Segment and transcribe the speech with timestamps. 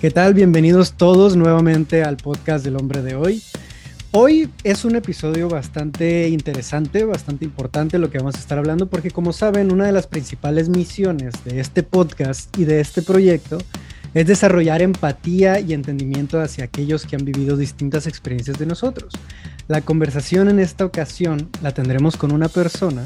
[0.00, 0.32] ¿Qué tal?
[0.32, 3.42] Bienvenidos todos nuevamente al podcast del hombre de hoy.
[4.12, 9.10] Hoy es un episodio bastante interesante, bastante importante lo que vamos a estar hablando, porque
[9.10, 13.58] como saben, una de las principales misiones de este podcast y de este proyecto
[14.14, 19.12] es desarrollar empatía y entendimiento hacia aquellos que han vivido distintas experiencias de nosotros.
[19.68, 23.04] La conversación en esta ocasión la tendremos con una persona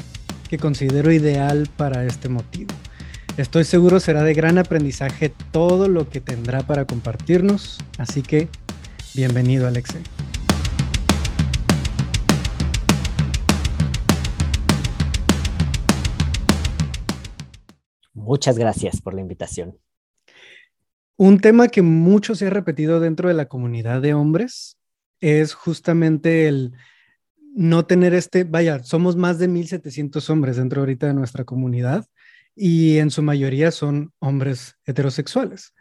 [0.49, 2.73] que considero ideal para este motivo.
[3.37, 8.47] Estoy seguro será de gran aprendizaje todo lo que tendrá para compartirnos, así que
[9.13, 9.99] bienvenido Alexe.
[18.13, 19.77] Muchas gracias por la invitación.
[21.17, 24.77] Un tema que mucho se ha repetido dentro de la comunidad de hombres
[25.19, 26.71] es justamente el
[27.53, 32.07] no tener este, vaya, somos más de 1700 hombres dentro ahorita de nuestra comunidad
[32.55, 35.73] y en su mayoría son hombres heterosexuales.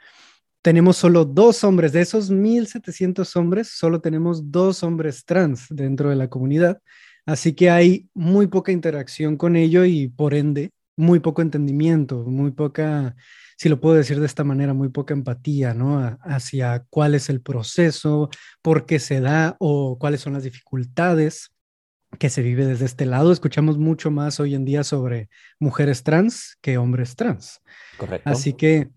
[0.62, 6.17] Tenemos solo dos hombres, de esos 1.700 hombres, solo tenemos dos hombres trans dentro de
[6.17, 6.80] la comunidad,
[7.27, 12.52] así que hay muy poca interacción con ello y por ende muy poco entendimiento, muy
[12.52, 13.14] poca,
[13.58, 16.19] si lo puedo decir de esta manera, muy poca empatía, ¿no?
[16.22, 18.30] hacia cuál es el proceso,
[18.62, 21.54] por qué se da o cuáles son las dificultades
[22.19, 23.33] que se vive desde este lado.
[23.33, 27.61] Escuchamos mucho más hoy en día sobre mujeres trans que hombres trans.
[27.97, 28.29] Correcto.
[28.29, 28.91] Así que,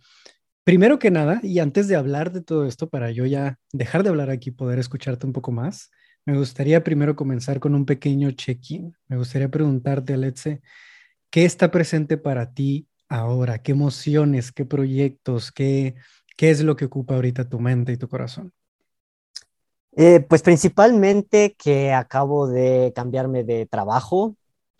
[0.63, 4.09] primero que nada, y antes de hablar de todo esto, para yo ya dejar de
[4.09, 5.91] hablar aquí, poder escucharte un poco más,
[6.25, 8.93] me gustaría primero comenzar con un pequeño check-in.
[9.07, 10.61] Me gustaría preguntarte, Aletze,
[11.29, 13.59] ¿qué está presente para ti ahora?
[13.59, 15.95] ¿Qué emociones, qué proyectos, qué,
[16.35, 18.51] qué es lo que ocupa ahorita tu mente y tu corazón?
[19.99, 24.35] Eh, pues principalmente que acabo de cambiarme de trabajo.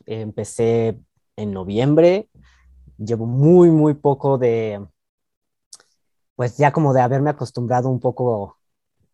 [0.06, 1.00] empecé
[1.36, 2.30] en noviembre.
[2.98, 4.86] Llevo muy, muy poco de,
[6.36, 8.58] pues ya como de haberme acostumbrado un poco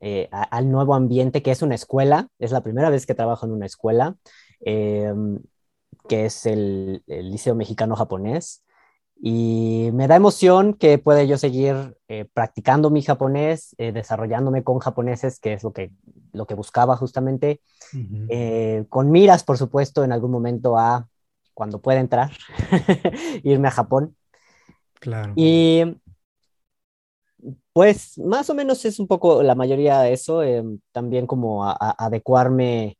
[0.02, 2.28] eh, al nuevo ambiente que es una escuela.
[2.38, 4.18] Es la primera vez que trabajo en una escuela,
[4.60, 5.40] em,
[6.10, 8.64] que es el, el Liceo Mexicano Japonés.
[9.16, 14.80] Y me da emoción que pueda yo seguir eh, practicando mi japonés, eh, desarrollándome con
[14.80, 15.92] japoneses, que es lo que,
[16.34, 17.62] lo que buscaba justamente,
[18.30, 21.08] eh, con miras, por supuesto, en algún momento a,
[21.54, 22.32] cuando pueda entrar,
[23.44, 24.16] irme a Japón.
[25.00, 25.34] Claro.
[25.36, 26.02] Y
[27.72, 30.42] pues más o menos es un poco la mayoría de eso,
[30.92, 32.98] también como adecuarme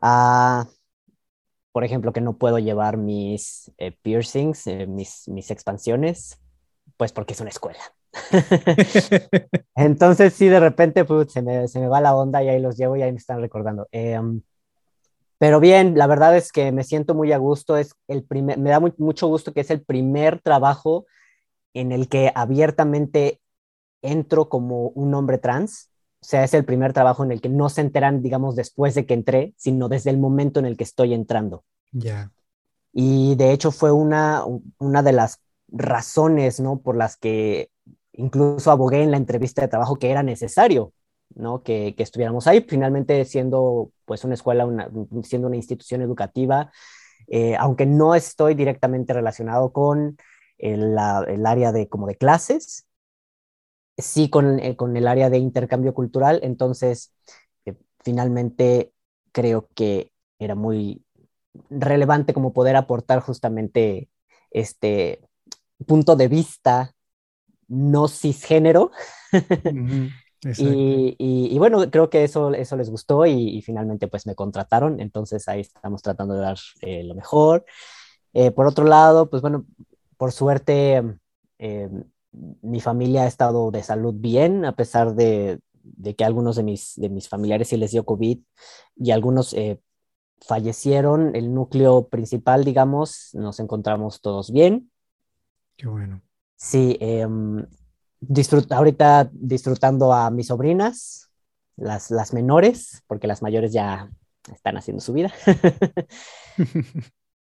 [0.00, 0.66] a
[1.72, 6.38] por ejemplo, que no puedo llevar mis eh, piercings, eh, mis, mis expansiones,
[6.96, 7.80] pues porque es una escuela.
[9.74, 12.76] Entonces, sí, de repente pues, se, me, se, me, va la onda y ahí los
[12.76, 13.88] llevo y ahí me están recordando.
[13.90, 14.42] Em,
[15.38, 17.76] pero bien, la verdad es que me siento muy a gusto.
[17.76, 21.06] Es el primer, me da muy, mucho gusto que es el primer trabajo
[21.74, 23.40] en el que abiertamente
[24.02, 25.91] entro como un hombre trans.
[26.22, 29.06] O sea, es el primer trabajo en el que no se enteran, digamos, después de
[29.06, 31.64] que entré, sino desde el momento en el que estoy entrando.
[31.90, 32.30] Ya.
[32.92, 34.44] Y de hecho fue una,
[34.78, 36.78] una de las razones, ¿no?
[36.78, 37.70] Por las que
[38.12, 40.92] incluso abogué en la entrevista de trabajo que era necesario,
[41.34, 41.64] ¿no?
[41.64, 44.88] Que, que estuviéramos ahí, finalmente siendo, pues, una escuela, una,
[45.24, 46.70] siendo una institución educativa,
[47.26, 50.16] eh, aunque no estoy directamente relacionado con
[50.58, 52.86] el, la, el área de, como de clases,
[53.96, 57.12] sí con, eh, con el área de intercambio cultural, entonces
[57.64, 58.92] eh, finalmente
[59.32, 61.04] creo que era muy
[61.70, 64.08] relevante como poder aportar justamente
[64.50, 65.20] este
[65.86, 66.94] punto de vista
[67.68, 68.90] no cisgénero.
[70.58, 75.46] y, y, bueno, creo que eso, eso les gustó y, finalmente pues me contrataron, entonces
[75.48, 77.64] ahí estamos tratando de dar eh, lo mejor.
[78.54, 79.66] por otro lado, pues bueno,
[80.16, 81.02] por suerte
[82.32, 85.60] mi familia ha estado de salud bien, a pesar de,
[86.16, 88.38] que algunos de mis, de mis familiares sí les dio COVID
[88.96, 89.80] y algunos eh,
[90.40, 91.34] fallecieron.
[91.36, 94.90] El núcleo principal, digamos, nos encontramos todos bien.
[95.76, 96.22] Qué bueno.
[96.56, 97.66] Sí, em,
[98.70, 101.30] ahorita disfrutando a mis sobrinas,
[101.76, 104.10] las, las menores, porque las mayores ya
[104.52, 105.32] están haciendo su vida.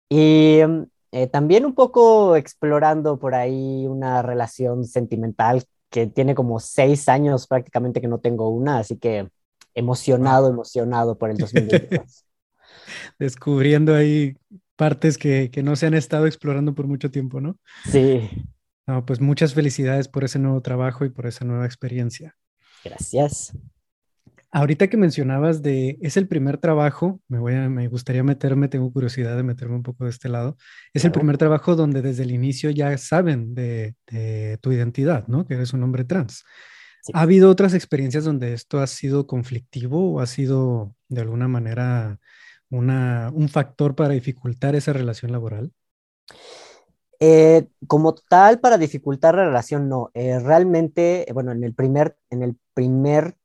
[0.08, 6.60] y em, eh, también un poco explorando por ahí una relación sentimental que tiene como
[6.60, 9.28] seis años prácticamente que no tengo una, así que
[9.74, 12.24] emocionado, emocionado por el 2022.
[13.18, 14.36] Descubriendo ahí
[14.76, 17.58] partes que, que no se han estado explorando por mucho tiempo, ¿no?
[17.90, 18.28] Sí.
[18.86, 22.36] No, pues muchas felicidades por ese nuevo trabajo y por esa nueva experiencia.
[22.84, 23.52] Gracias.
[24.50, 28.90] Ahorita que mencionabas de, es el primer trabajo, me, voy a, me gustaría meterme, tengo
[28.90, 30.56] curiosidad de meterme un poco de este lado,
[30.94, 33.94] es el primer trabajo donde desde el inicio ya saben de,
[34.62, 35.46] tu identidad, ¿no?
[35.46, 36.44] Que eres un hombre trans.
[37.12, 42.18] ¿Ha habido otras experiencias donde esto ha sido conflictivo o ha sido de alguna manera
[42.70, 45.72] una, un factor para dificultar esa relación laboral?
[47.20, 50.10] Eh, como tal, para dificultar la relación, no.
[50.14, 53.36] Eh, realmente, bueno, en el primer, en el primer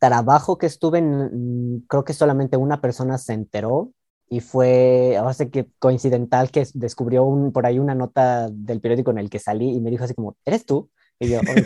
[0.00, 3.92] trabajo que estuve, mm, creo que solamente una persona se enteró
[4.28, 9.18] y fue, ahora sé que coincidental que descubrió por ahí una nota del periódico en
[9.18, 10.90] el que salí y me dijo así como, ¿eres tú?
[11.18, 11.60] Y yo, oh,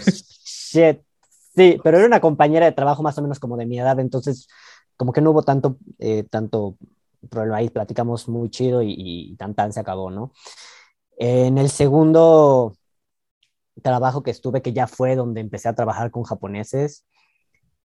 [0.45, 1.01] shit,
[1.55, 4.49] sí, pero era una compañera de trabajo más o menos como de mi edad, entonces
[4.97, 6.77] como que no hubo tanto, eh, tanto
[7.31, 10.33] problema ahí, platicamos muy chido y, y tan tan se acabó, ¿no?
[11.19, 12.75] En el segundo
[13.83, 17.05] trabajo que estuve, que ya fue donde empecé a trabajar con japoneses,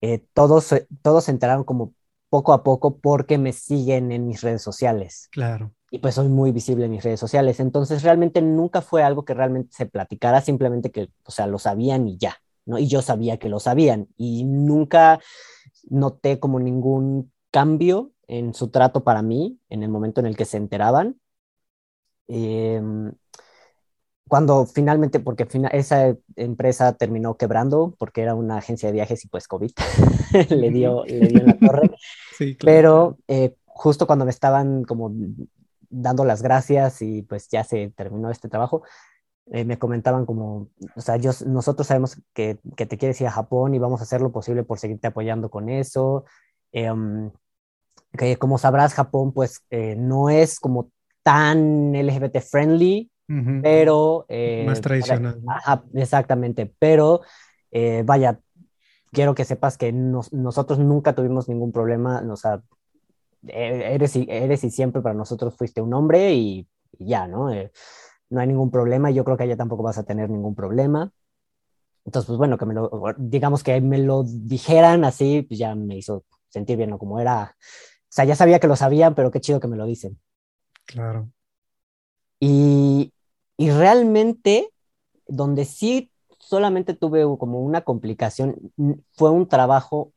[0.01, 1.95] eh, todos, todos se enteraron como
[2.31, 5.29] poco a poco porque me siguen en mis redes sociales.
[5.33, 5.73] Claro.
[5.91, 7.59] Y pues soy muy visible en mis redes sociales.
[7.61, 12.07] Entonces realmente nunca fue algo que realmente se platicara, simplemente que, o sea, lo sabían
[12.07, 12.79] y ya, ¿no?
[12.79, 15.19] Y yo sabía que lo sabían y nunca
[15.89, 20.45] noté como ningún cambio en su trato para mí en el momento en el que
[20.45, 21.21] se enteraban.
[22.29, 22.81] Eh,
[24.31, 29.49] cuando finalmente, porque esa empresa terminó quebrando porque era una agencia de viajes y pues
[29.49, 29.73] COVID
[30.51, 31.91] le, dio, le dio en la torre.
[32.39, 32.75] Sí, claro.
[32.75, 35.13] Pero eh, justo cuando me estaban como
[35.91, 38.83] dando las gracias y pues ya se terminó este trabajo,
[39.51, 43.33] eh, me comentaban como, o sea, yo, nosotros sabemos que, que, te quieres ir a
[43.33, 46.25] Japón y vamos a hacer lo posible por seguirte apoyando con eso.
[46.73, 47.31] Em,
[48.17, 50.91] que como sabrás, Japón pues eh, no es como
[51.23, 53.11] tan LGBT friendly,
[53.63, 54.27] pero...
[54.29, 55.41] Eh, Más tradicional.
[55.95, 57.21] exactamente, pero
[57.71, 58.41] eh, vaya,
[59.13, 62.63] quiero que sepas que nosotros nunca tuvimos ningún problema, o sea,
[63.47, 66.69] e-, eres y, eres y siempre para nosotros fuiste un hombre y,
[66.99, 67.53] ya, ¿no?
[67.53, 67.73] Eh,
[68.29, 71.13] no hay ningún problema y yo creo que allá tampoco vas a tener ningún problema.
[72.05, 75.97] Entonces, pues bueno, que me lo, digamos que me lo dijeran así, pues ya me
[75.97, 76.99] hizo sentir bien, ¿no?
[76.99, 79.87] Como era, o sea, ya sabía que lo sabían, pero qué chido que me lo
[79.87, 80.19] dicen.
[80.87, 81.29] Claro.
[82.41, 83.13] Y,
[83.61, 84.71] y realmente,
[85.29, 88.57] donde sí solamente tuve como una complicación,
[89.13, 90.15] fue un trabajo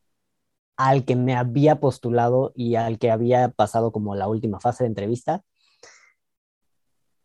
[0.78, 4.88] al que me había postulado y al que había pasado como la última fase de
[4.88, 5.44] entrevista.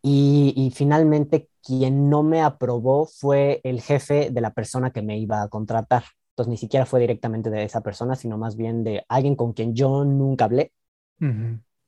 [0.03, 5.19] Y, y, finalmente quien no me aprobó fue el jefe de la persona que me
[5.19, 6.03] iba a contratar.
[6.31, 9.73] Entonces ni siquiera fue directamente de esa persona, sino más bien de alguien con quien
[9.73, 10.73] yo nunca hablé,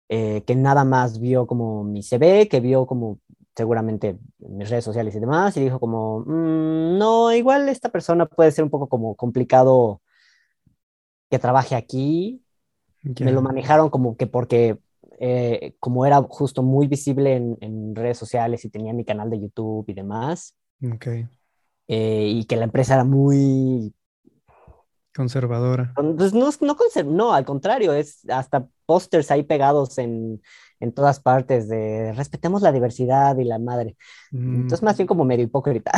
[0.09, 3.19] eh, que nada más vio como mi CV, que vio como
[3.61, 8.25] seguramente en mis redes sociales y demás, y dijo como, mm, no, igual esta persona
[8.25, 10.01] puede ser un poco como complicado
[11.29, 12.43] que trabaje aquí.
[13.21, 14.79] Me lo manejaron como que porque
[15.19, 19.85] eh, como era justo muy visible en, redes sociales y tenía mi canal de YouTube
[19.89, 20.55] y demás,
[20.95, 21.29] okay.
[21.87, 23.93] Eh, y que la empresa era muy
[25.15, 25.93] Conservadora.
[26.17, 30.41] Pues no, no, no, al contrario, es hasta pósters ahí pegados en,
[30.81, 33.97] en, todas partes de respetemos la diversidad y la madre.
[34.33, 35.93] Entonces, más bien como medio hipócrita.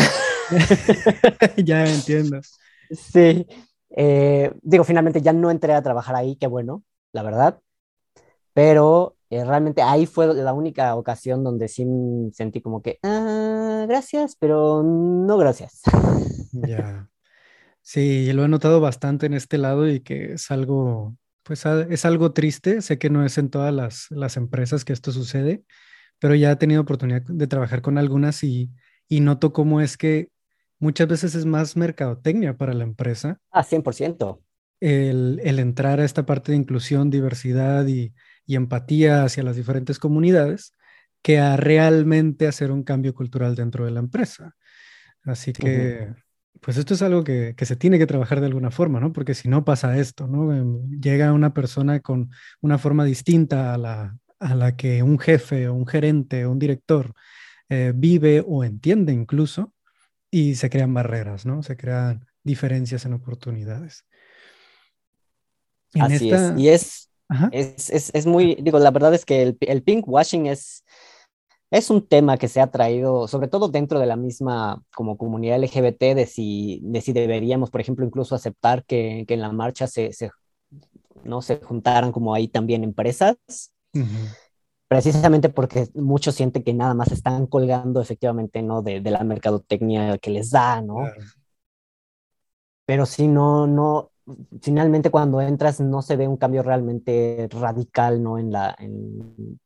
[1.57, 2.41] ya entiendo.
[2.91, 3.47] Sí.
[3.91, 7.61] Eh, digo, finalmente ya no entré a trabajar ahí, qué bueno, la verdad.
[8.55, 11.87] Pero eh, realmente ahí fue la única ocasión donde sí
[12.33, 15.81] sentí como que, ah, gracias, pero no gracias.
[16.53, 17.09] Ya.
[17.81, 22.33] Sí, lo he notado bastante en este lado y que es algo, pues es algo
[22.33, 22.83] triste.
[22.83, 25.65] Sé que no es en todas las, las empresas que esto sucede,
[26.19, 28.71] pero ya he tenido oportunidad de trabajar con algunas y,
[29.09, 30.29] y noto cómo es que
[30.79, 33.41] muchas veces es más mercadotecnia para la empresa.
[33.51, 34.41] Ah, 100%.
[34.81, 38.15] El, el entrar a esta parte de inclusión, diversidad y,
[38.47, 40.73] y empatía hacia las diferentes comunidades
[41.23, 44.57] que a realmente hacer un cambio cultural dentro de la empresa.
[45.25, 46.09] Así que
[46.63, 49.13] pues esto es algo que, se tiene que trabajar de alguna forma, ¿no?
[49.13, 50.55] Porque si no pasa esto, ¿no?
[50.55, 55.67] Em, llega una persona con una forma distinta a la, a la que un jefe
[55.67, 57.15] o un gerente o un director
[57.69, 59.75] eh, vive o entiende incluso
[60.31, 61.65] y se crean barreras, ¿no?
[61.65, 64.05] Se crean diferencias en oportunidades.
[65.99, 66.53] Así es.
[66.57, 67.11] Y es,
[68.15, 70.85] es, muy, digo, la verdad es que el, el pink washing es
[71.73, 75.57] es un tema que se ha traído, sobre todo dentro de la misma como comunidad
[75.59, 79.87] LGBT, de si, de si deberíamos, por ejemplo, incluso aceptar que, que en la marcha
[79.87, 80.31] se, se,
[81.25, 83.39] no se juntaran como ahí también empresas.
[84.87, 88.83] Precisamente porque muchos sienten que nada más están colgando efectivamente ¿no?
[88.83, 91.07] de, de la mercadotecnia que les da, ¿no?
[92.85, 94.11] Pero si no, no,
[94.61, 98.39] finalmente cuando entras no se ve un cambio realmente radical, ¿no?
[98.39, 99.59] En la, en,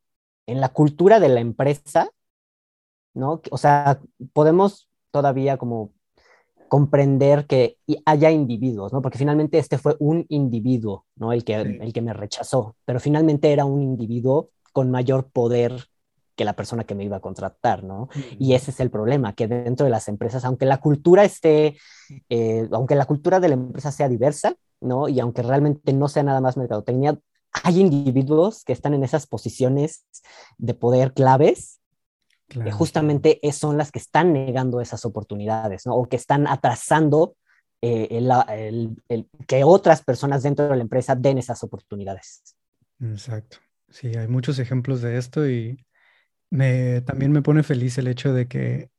[0.46, 2.10] en la cultura de la empresa,
[3.14, 3.40] ¿no?
[3.50, 4.00] O sea,
[4.32, 5.92] podemos todavía como
[6.68, 9.02] comprender que haya individuos, ¿no?
[9.02, 11.32] Porque finalmente este fue un individuo, ¿no?
[11.32, 15.88] El que, el que me rechazó, pero finalmente era un individuo con mayor poder
[16.36, 18.08] que la persona que me iba a contratar, ¿no?
[18.38, 21.78] Y ese es el problema, que dentro de las empresas, aunque la cultura esté,
[22.28, 25.08] eh, aunque la cultura de la empresa sea diversa, ¿no?
[25.08, 27.18] Y aunque realmente no sea nada más mercadotecnia,
[27.62, 30.06] hay individuos que están en esas posiciones
[30.58, 31.80] de poder claves
[32.48, 35.96] que justamente son las que están negando esas oportunidades, ¿no?
[35.96, 37.36] O que están atrasando
[37.82, 42.56] eh, el, que otras personas dentro de la empresa den esas oportunidades.
[43.00, 43.58] Exacto.
[43.90, 45.84] Sí, hay muchos ejemplos de esto y
[46.50, 48.90] me, también me pone feliz el hecho de que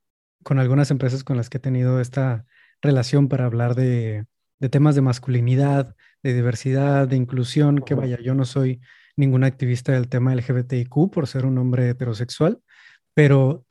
[0.43, 2.45] con algunas empresas con las que he tenido esta
[2.81, 4.25] relación para hablar de,
[4.59, 5.95] de temas de masculinidad,
[6.27, 8.81] de diversidad, de inclusión, que vaya, yo no soy
[9.15, 12.59] ningún activista del tema LGBTIQ por ser un hombre heterosexual,
[13.13, 13.65] pero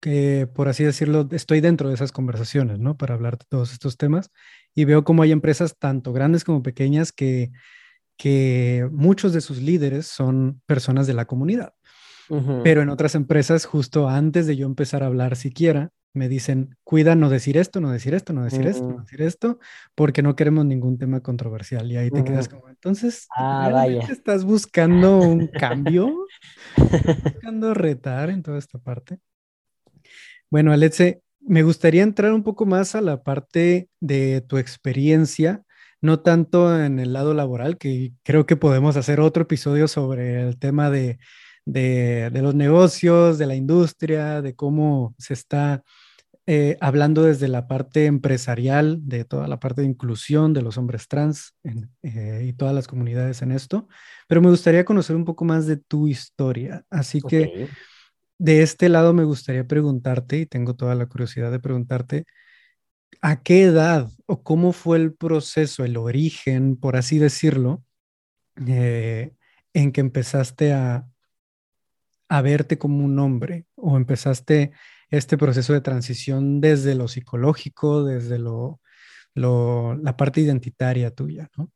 [0.00, 2.96] que, por así decirlo, estoy dentro de esas conversaciones, ¿no?
[2.96, 4.32] Para hablar de todos estos temas
[4.74, 7.52] y veo cómo hay empresas tanto grandes como pequeñas que,
[8.16, 11.74] que muchos de sus líderes son personas de la comunidad.
[12.62, 17.14] Pero en otras empresas, justo antes de yo empezar a hablar siquiera, me dicen, cuida
[17.14, 19.58] no decir esto, no decir esto, no decir esto, no decir esto,
[19.94, 21.90] porque no queremos ningún tema controversial.
[21.90, 26.26] Y ahí te quedas como, entonces, ah, ¿estás buscando un cambio?
[27.24, 29.18] buscando retar en toda esta parte?
[30.50, 35.62] Bueno, Alexe, me gustaría entrar un poco más a la parte de tu experiencia,
[36.00, 40.58] no tanto en el lado laboral, que creo que podemos hacer otro episodio sobre el
[40.58, 41.18] tema de
[41.72, 45.82] de, los negocios, de la industria, de cómo se está
[46.46, 51.06] eh, hablando desde la parte empresarial, de toda la parte de inclusión de los hombres
[51.06, 51.54] trans
[52.02, 53.86] eh, y todas las comunidades en esto,
[54.26, 56.84] pero me gustaría conocer un poco más de tu historia.
[56.90, 57.68] Así que
[58.38, 62.24] de este lado me gustaría preguntarte, y tengo toda la curiosidad de preguntarte,
[63.20, 67.84] ¿a qué edad o cómo fue el proceso, el origen, por así decirlo,
[68.66, 69.34] eh,
[69.72, 71.06] en que empezaste a,
[72.30, 74.70] a verte como un hombre o empezaste
[75.10, 78.80] este proceso de transición desde lo psicológico, desde lo,
[79.34, 81.70] la parte identitaria tuya, ¿no?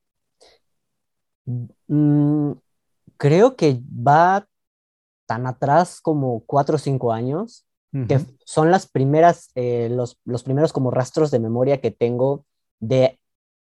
[1.89, 2.53] Mm,
[3.17, 4.47] creo que va
[5.27, 7.67] tan atrás como cuatro o cinco años,
[8.09, 12.45] que son las primeras, eh, los, los primeros como rastros de memoria que tengo
[12.81, 13.21] de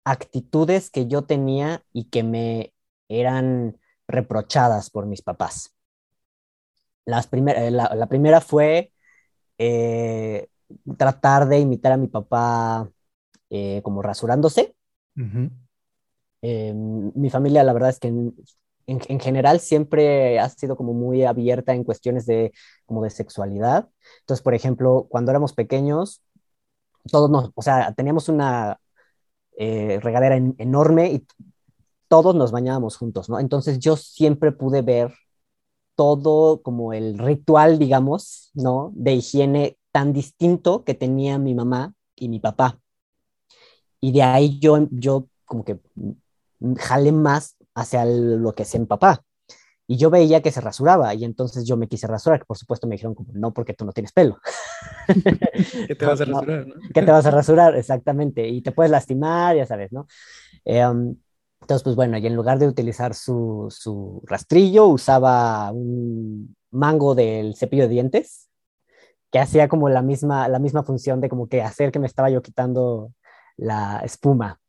[0.05, 2.73] actitudes que yo tenía y que me
[3.09, 3.79] eran
[4.09, 5.76] reprochadas por mis papás.
[7.07, 8.93] Las eh, la, primera fue
[9.59, 10.49] eh,
[10.99, 12.91] tratar de imitar a mi papá
[13.49, 14.75] eh, como rasurándose.
[16.43, 21.85] mi familia, la verdad es que en, general siempre ha sido como muy abierta en
[21.85, 22.53] cuestiones de,
[22.87, 23.89] como de sexualidad.
[24.21, 26.23] Entonces, por ejemplo, cuando éramos pequeños,
[27.11, 28.79] todos nos, o sea, teníamos una
[29.59, 31.27] regadera enorme y
[32.09, 33.39] todos nos bañábamos juntos, ¿no?
[33.39, 35.15] Entonces yo siempre pude ver
[35.97, 38.93] todo como el ritual, digamos, ¿no?
[38.95, 42.79] De higiene tan distinto que tenía mi mamá y mi papá.
[44.01, 45.81] Y de ahí yo, yo como que
[46.79, 49.23] jalé más hacia lo que hacía mi papá.
[49.89, 52.89] Y yo veía que se rasuraba y entonces yo me quise rasurar, que por supuesto
[52.89, 54.39] me dijeron como, no, porque tú no tienes pelo.
[55.87, 56.67] ¿Qué te vas a rasurar?
[56.67, 56.75] ¿no?
[56.93, 57.77] ¿Qué te vas a rasurar?
[57.77, 58.47] Exactamente.
[58.49, 60.09] Y te puedes lastimar, ya sabes, ¿no?
[60.65, 60.85] Eh,
[61.61, 67.57] entonces, pues bueno, y en lugar de utilizar su, su rastrillo, usaba un mango del
[67.57, 68.49] cepillo de dientes,
[69.31, 72.31] que hacía como la misma, la misma función de como que hacer que me estaba
[72.31, 73.13] yo quitando
[73.57, 74.61] la espuma.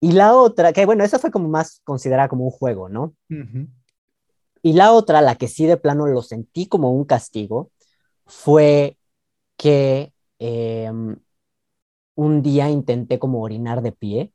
[0.00, 3.14] Y la otra, que bueno, esa fue como más considerada como un juego, ¿no?
[4.62, 7.70] Y la otra, la que sí de plano lo sentí como un castigo,
[8.26, 8.96] fue
[9.56, 11.16] que em,
[12.14, 14.32] un día intenté como orinar de pie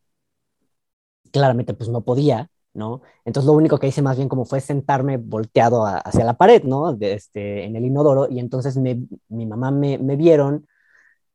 [1.36, 3.01] claramente pues no podía, ¿no?
[3.25, 6.94] Entonces lo único que hice más bien como fue sentarme volteado hacia la pared, ¿no?
[6.94, 10.65] De este, en el inodoro y entonces me, mi mamá me, me vieron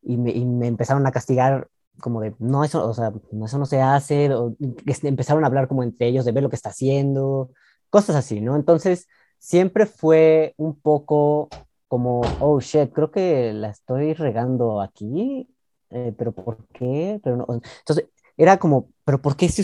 [0.01, 3.13] y me, y me, empezaron a castigar como de, no, eso, o sea,
[3.45, 4.55] eso no se hace, o,
[5.03, 7.51] empezaron a hablar como entre ellos de ver lo que está haciendo,
[7.89, 8.55] cosas así, ¿no?
[8.55, 11.49] Entonces siempre fue un poco
[11.87, 15.47] como, oh, shit, creo que la estoy regando aquí,
[15.91, 17.19] eh, pero ¿por qué?
[17.23, 17.45] Pero no.
[17.49, 19.63] Entonces era como, pero ¿por qué si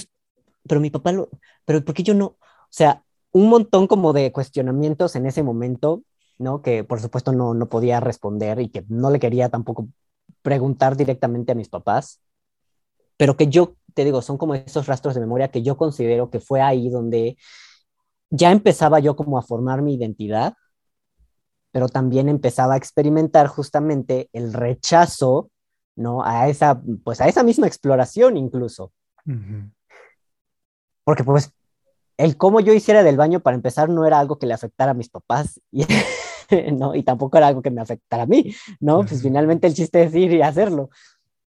[0.68, 1.30] pero mi papá lo,
[1.66, 2.26] pero ¿por qué yo no?
[2.26, 2.38] O
[2.70, 6.04] sea, un montón como de cuestionamientos en ese momento,
[6.38, 6.62] ¿no?
[6.62, 9.88] Que por supuesto no, no podía responder y que no le quería tampoco
[10.42, 12.22] preguntar directamente a mis papás,
[13.18, 16.40] pero que yo, te digo, son como esos rastros de memoria que yo considero que
[16.40, 17.38] fue ahí donde
[18.30, 20.54] ya empezaba yo como a formar mi identidad,
[21.72, 25.50] pero también empezaba a experimentar justamente el rechazo
[25.98, 26.24] ¿no?
[26.24, 28.94] A esa, pues a esa misma exploración incluso.
[31.08, 31.54] Porque pues
[32.18, 34.94] el cómo yo hiciera del baño para empezar no era algo que le afectara a
[34.94, 35.86] mis papás y,
[36.74, 36.96] ¿no?
[36.96, 39.06] y tampoco era algo que me afectara a mí, ¿no?
[39.06, 40.90] Pues finalmente el chiste es ir y hacerlo.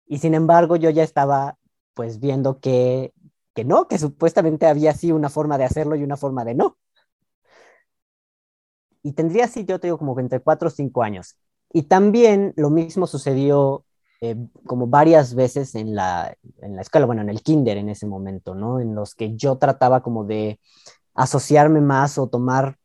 [0.08, 1.56] Y sin embargo yo ya estaba
[1.94, 3.14] pues viendo que,
[3.54, 6.80] que no, que supuestamente había así una forma de hacerlo y una forma de no.
[9.04, 11.36] Y tendría así, yo te digo, como entre cuatro o cinco años.
[11.72, 13.86] Y también lo mismo sucedió
[14.26, 18.08] eh, como varias veces en la, en la escuela, bueno, en el kinder en ese
[18.08, 18.80] momento, ¿no?
[18.80, 20.62] En los que yo trataba como de
[21.14, 22.78] asociarme más o tomar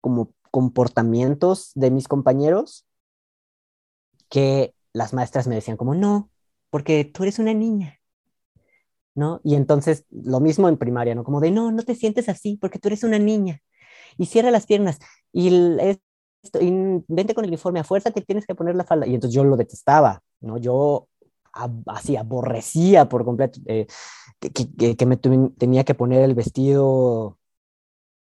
[0.00, 2.86] como comportamientos de mis compañeros
[4.30, 6.30] que las maestras me decían como, no,
[6.70, 8.00] porque tú eres una niña,
[9.14, 9.42] ¿no?
[9.44, 11.24] Y entonces lo mismo en primaria, ¿no?
[11.24, 13.60] Como de, no, no te sientes así porque tú eres una niña.
[14.16, 14.98] Y cierra las piernas.
[15.30, 15.50] Y,
[16.52, 19.06] vente con el uniforme a fuerza, te tienes que poner la falda.
[19.06, 20.58] Y entonces yo lo detestaba, ¿no?
[20.58, 21.08] Yo
[21.86, 23.86] así aborrecía por completo eh,
[24.38, 27.38] que, que, me tenía que poner el vestido,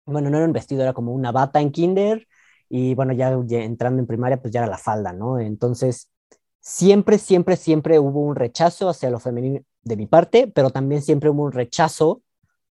[0.05, 2.27] bueno, no era un vestido, era como una bata en kinder
[2.69, 5.39] y bueno, ya, entrando en primaria, pues ya era la falda, ¿no?
[5.39, 6.09] Entonces,
[6.59, 11.29] siempre, siempre, siempre hubo un rechazo hacia lo femenino de mi parte, pero también siempre
[11.29, 12.21] hubo un rechazo,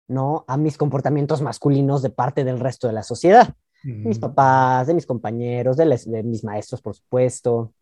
[0.09, 0.45] ¿no?
[0.49, 3.55] A mis comportamientos masculinos de parte del resto de la sociedad.
[3.83, 7.73] Mis papás, de mis compañeros, de, de mis maestros, por supuesto.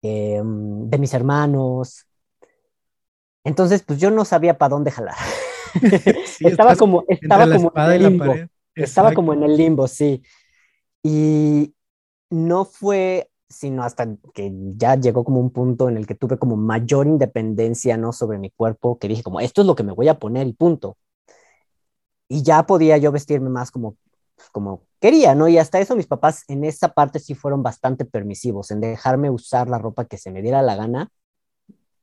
[0.00, 2.06] Em, de mis hermanos.
[3.44, 5.16] Entonces, pues yo no sabía para dónde jalar.
[6.40, 8.34] estaba como, estaba como en el limbo.
[8.74, 10.22] Estaba como en el limbo, sí.
[11.02, 11.74] Y
[12.30, 16.56] no fue sino hasta que ya llegó como un punto en el que tuve como
[16.56, 18.12] mayor independencia, ¿no?
[18.12, 20.54] Sobre mi cuerpo, que dije como, esto es lo que me voy a poner y
[20.54, 20.96] punto.
[22.28, 23.96] Y ya podía yo vestirme más como
[24.52, 25.48] como quería, ¿no?
[25.48, 29.68] Y hasta eso mis papás en esa parte sí fueron bastante permisivos, en dejarme usar
[29.68, 31.10] la ropa que se me diera la gana,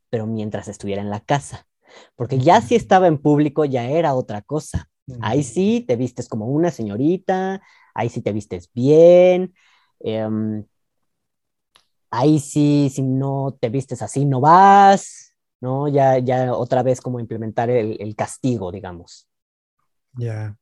[0.09, 1.67] pero mientras estuviera en la casa.
[2.15, 4.89] Porque ya si estaba en público ya era otra cosa.
[5.21, 7.61] Ahí sí te vistes como una señorita,
[7.95, 9.55] ahí sí te vistes bien,
[10.01, 10.63] em,
[12.11, 15.87] ahí sí, si no te vistes así, no vas, ¿no?
[15.87, 19.27] Ya, ya otra vez como implementar el, el castigo, digamos.
[20.17, 20.55] Ya.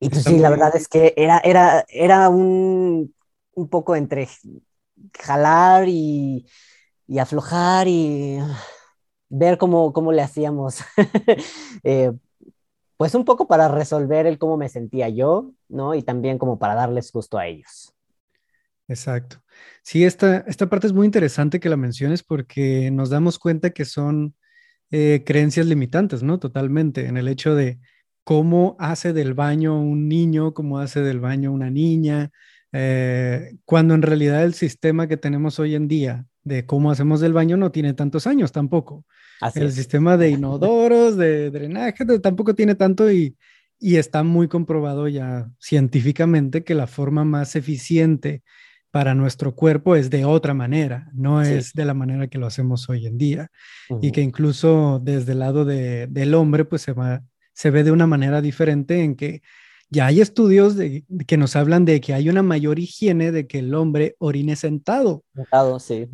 [0.00, 3.14] Y pues sí, la verdad es que era, era, era un,
[3.54, 4.28] un poco entre
[5.18, 6.46] jalar y,
[7.06, 8.38] y aflojar y
[9.28, 10.80] ver cómo, cómo le hacíamos.
[11.84, 12.12] Eh,
[12.96, 15.94] pues un poco para resolver el cómo me sentía yo, ¿no?
[15.94, 17.94] Y también como para darles gusto a ellos.
[18.88, 19.42] Exacto.
[19.82, 23.84] Sí, esta, esta parte es muy interesante que la menciones porque nos damos cuenta que
[23.84, 24.34] son
[24.90, 26.38] eh, creencias limitantes, ¿no?
[26.38, 27.78] Totalmente, en el hecho de,
[28.28, 32.30] cómo hace del baño un niño, cómo hace del baño una niña,
[32.72, 37.32] eh, cuando en realidad el sistema que tenemos hoy en día de cómo hacemos del
[37.32, 39.06] baño no tiene tantos años tampoco.
[39.54, 43.34] el sistema de inodoros, de drenaje, tampoco tiene tanto y,
[43.78, 48.42] y está muy comprobado ya científicamente que la forma más eficiente
[48.90, 52.90] para nuestro cuerpo es de otra manera, no es de la manera que lo hacemos
[52.90, 53.50] hoy en día.
[54.02, 57.22] Y que incluso desde el lado de, del hombre, pues se va,
[57.58, 59.42] se ve de una manera diferente en que
[59.90, 63.58] ya hay estudios de, que nos hablan de que hay una mayor higiene de que
[63.58, 65.24] el hombre orine sentado.
[65.34, 66.08] Sentado, sí.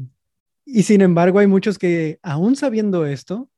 [0.65, 3.51] Y sin embargo, hay muchos que, aún sabiendo esto,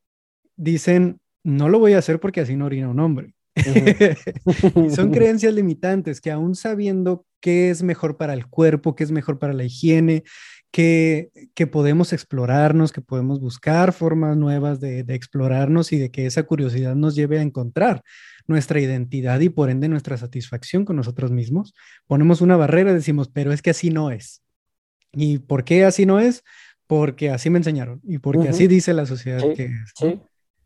[0.56, 3.34] dicen, no lo voy a hacer porque así no orina un hombre.
[4.90, 9.38] Son creencias limitantes que aún sabiendo qué es mejor para el cuerpo, qué es mejor
[9.38, 10.24] para la higiene,
[10.70, 11.30] que,
[11.70, 17.14] podemos explorarnos, que podemos buscar formas nuevas de, explorarnos y de que esa curiosidad nos
[17.14, 18.02] lleve a encontrar
[18.46, 21.74] nuestra identidad y por ende nuestra satisfacción con nosotros mismos.
[22.06, 24.42] Ponemos una barrera y decimos, pero es que así no es.
[25.12, 26.44] ¿Y por qué así no es?
[26.86, 29.92] Porque así me enseñaron y porque así dice la sociedad que es.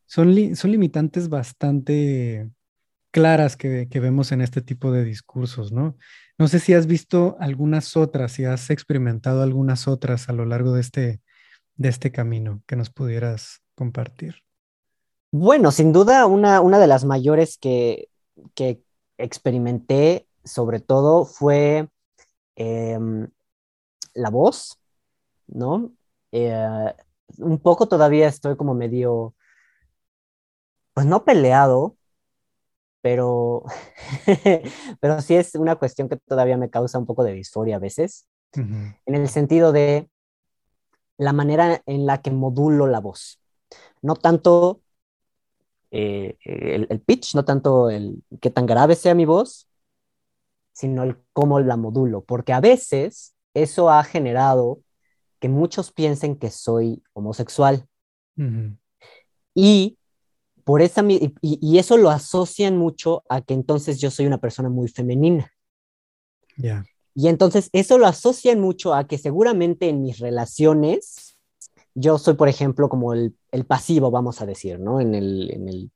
[0.06, 2.50] Son, son limitantes bastante
[3.12, 5.96] claras que, que, vemos en este tipo de discursos, ¿no?
[6.40, 10.72] No sé si has visto algunas otras, si has experimentado algunas otras a lo largo
[10.72, 11.20] de este,
[11.76, 14.36] de este camino que nos pudieras compartir.
[15.30, 18.08] Bueno, sin duda, una, una de las mayores que,
[18.54, 18.82] que
[19.18, 21.90] experimenté, sobre todo, fue
[22.56, 23.28] em,
[24.14, 24.80] la voz,
[25.46, 25.92] ¿no?
[26.32, 26.94] Eh,
[27.36, 29.34] un poco todavía estoy como medio,
[30.94, 31.98] pues no peleado,
[33.00, 33.64] pero,
[35.00, 38.26] pero sí es una cuestión que todavía me causa un poco de disforia a veces,
[38.54, 40.08] en el sentido de
[41.16, 43.40] la manera en la que modulo la voz.
[44.02, 44.80] No tanto
[45.90, 49.68] eh, el, pitch, no tanto el qué tan grave sea mi voz,
[50.72, 54.80] sino el cómo la modulo, porque a veces eso ha generado
[55.40, 57.86] que muchos piensen que soy homosexual.
[59.54, 59.98] Y
[60.70, 64.86] por esa y, eso lo asocian mucho a que entonces yo soy una persona muy
[64.86, 65.52] femenina.
[66.56, 66.84] Ya.
[67.12, 71.36] Y entonces eso lo asocian mucho a que seguramente en mis relaciones
[71.96, 73.34] yo soy, por ejemplo, como el,
[73.66, 75.00] pasivo, vamos a decir, ¿no?
[75.00, 75.90] En el, en el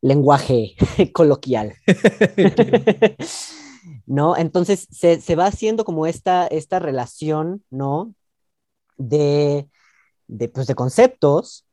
[0.00, 0.76] lenguaje
[1.12, 1.74] coloquial.
[4.06, 4.36] ¿No?
[4.36, 8.14] Entonces se, se, va haciendo como esta, esta relación, ¿no?
[8.96, 9.68] De,
[10.28, 11.66] de, pues, de conceptos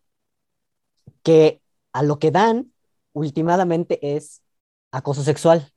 [1.22, 1.62] que
[1.98, 2.72] a lo que dan
[3.14, 4.44] últimamente es
[4.92, 5.72] acoso sexual.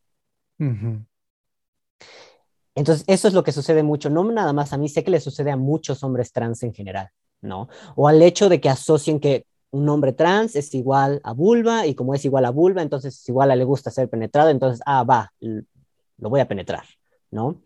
[2.75, 5.21] Entonces, eso es lo que sucede mucho, no nada más a mí, sé que le
[5.21, 7.09] sucede a muchos hombres trans en general,
[7.41, 7.69] ¿no?
[7.97, 11.95] O al hecho de que asocien que un hombre trans es igual a vulva y
[11.95, 15.05] como es igual a vulva, entonces es igual a le gusta ser penetrado, entonces, ah,
[15.05, 16.85] va, lo voy a penetrar,
[17.31, 17.63] ¿no?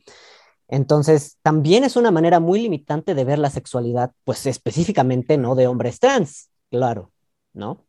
[0.69, 5.57] Entonces, también es una manera muy limitante de ver la sexualidad, pues específicamente, ¿no?
[5.57, 7.11] De hombres trans, claro,
[7.53, 7.85] ¿no?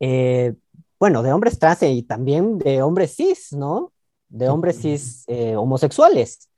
[0.00, 0.54] Eh,
[0.98, 3.92] bueno, de hombres trans y también de hombres cis, ¿no?
[4.28, 6.48] De hombres cis eh, homosexuales,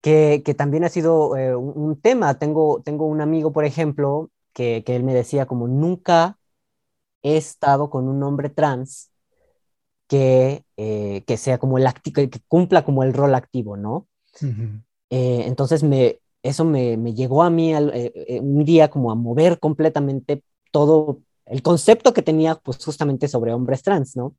[0.00, 2.38] que, también ha sido eh, un, tema.
[2.38, 6.38] Tengo, tengo un amigo, por ejemplo, que, él me decía como nunca
[7.22, 9.10] he estado con un hombre trans
[10.06, 14.06] que, que sea como el activo, que cumpla como el rol activo, ¿no?
[15.08, 21.20] entonces me, eso me, me, llegó a mí un día como a mover completamente todo
[21.46, 24.34] el concepto que tenía pues justamente sobre hombres trans, ¿no?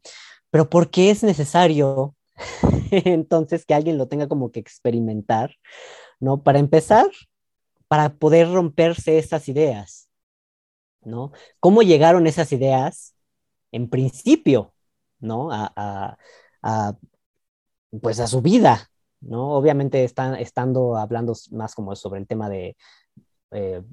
[0.49, 2.15] Pero ¿por qué es necesario
[2.91, 5.55] entonces que alguien lo tenga como que experimentar,
[6.19, 6.43] ¿no?
[6.43, 7.07] Para empezar,
[7.87, 10.09] para poder romperse esas ideas,
[11.01, 11.31] ¿no?
[11.59, 13.15] ¿Cómo llegaron esas ideas
[13.71, 14.73] en principio,
[15.19, 15.49] ¿no?
[15.51, 16.17] A,
[18.01, 18.89] pues a su vida,
[19.21, 19.51] ¿no?
[19.51, 22.75] Obviamente están estando hablando más como sobre el tema de
[23.51, 23.83] eh,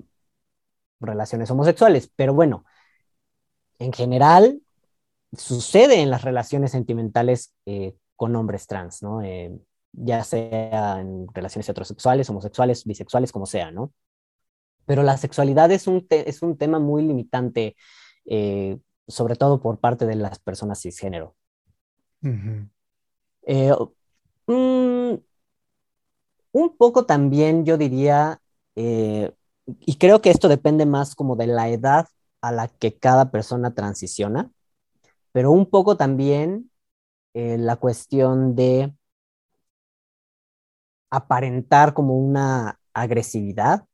[1.00, 2.64] relaciones homosexuales, pero bueno,
[3.82, 4.62] en general
[5.36, 9.22] sucede en las relaciones sentimentales eh, con hombres trans, ¿no?
[9.22, 9.58] Eh,
[9.92, 13.92] ya sea en relaciones heterosexuales, homosexuales, bisexuales, como sea, ¿no?
[14.86, 17.76] Pero la sexualidad es un, es un tema muy limitante,
[18.24, 21.34] eh, sobre todo por parte de las personas cisgénero.
[24.46, 25.14] Mm,
[26.52, 28.40] un poco también yo diría,
[28.74, 32.06] y creo que esto depende más como de la edad
[32.42, 34.52] a la que cada persona transiciona,
[35.32, 36.70] pero un poco también
[37.34, 38.94] eh, la cuestión de
[41.10, 43.86] aparentar como una agresividad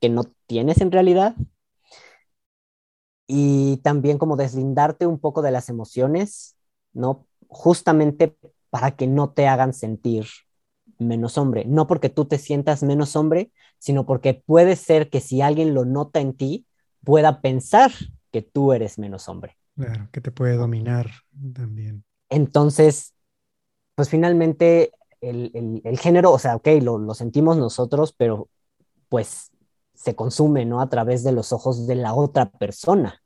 [0.00, 1.36] que no tienes en realidad
[3.26, 6.56] y también como deslindarte un poco de las emociones,
[6.92, 7.26] ¿no?
[7.48, 8.36] Justamente
[8.70, 10.26] para que no te hagan sentir
[10.98, 15.40] menos hombre, no porque tú te sientas menos hombre, sino porque puede ser que si
[15.42, 16.66] alguien lo nota en ti,
[17.04, 17.92] pueda pensar
[18.30, 19.56] que tú eres menos hombre.
[19.76, 21.10] Claro, que te puede dominar
[21.54, 22.04] también.
[22.28, 23.14] Entonces,
[23.94, 28.48] pues finalmente el, género, o sea, ok, lo, sentimos nosotros, pero
[29.08, 29.50] pues
[29.94, 30.80] se consume, ¿no?
[30.80, 33.22] A través de los ojos de la otra persona,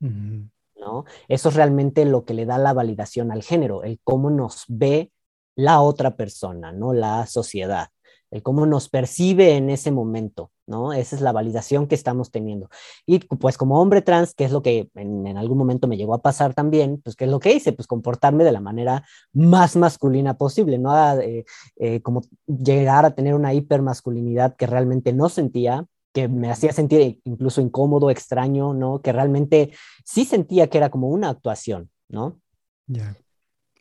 [0.00, 1.04] ¿no?
[1.28, 5.12] Eso es realmente lo que le da la validación al género, el cómo nos ve
[5.54, 6.92] la otra persona, ¿no?
[6.92, 7.90] La sociedad
[8.30, 10.92] el cómo nos percibe en ese momento, ¿no?
[10.92, 12.68] Esa es la validación que estamos teniendo.
[13.06, 16.22] Y pues como hombre trans, que es lo que en, algún momento me llegó a
[16.22, 17.72] pasar también, pues ¿qué es lo que hice?
[17.72, 21.18] Pues comportarme de la manera más masculina posible, ¿no?
[21.20, 21.44] Eh,
[21.76, 27.20] eh, como llegar a tener una hipermasculinidad que realmente no sentía, que me hacía sentir
[27.24, 29.02] incluso incómodo, extraño, ¿no?
[29.02, 29.72] Que realmente
[30.04, 32.40] sí sentía que era como una actuación, ¿no?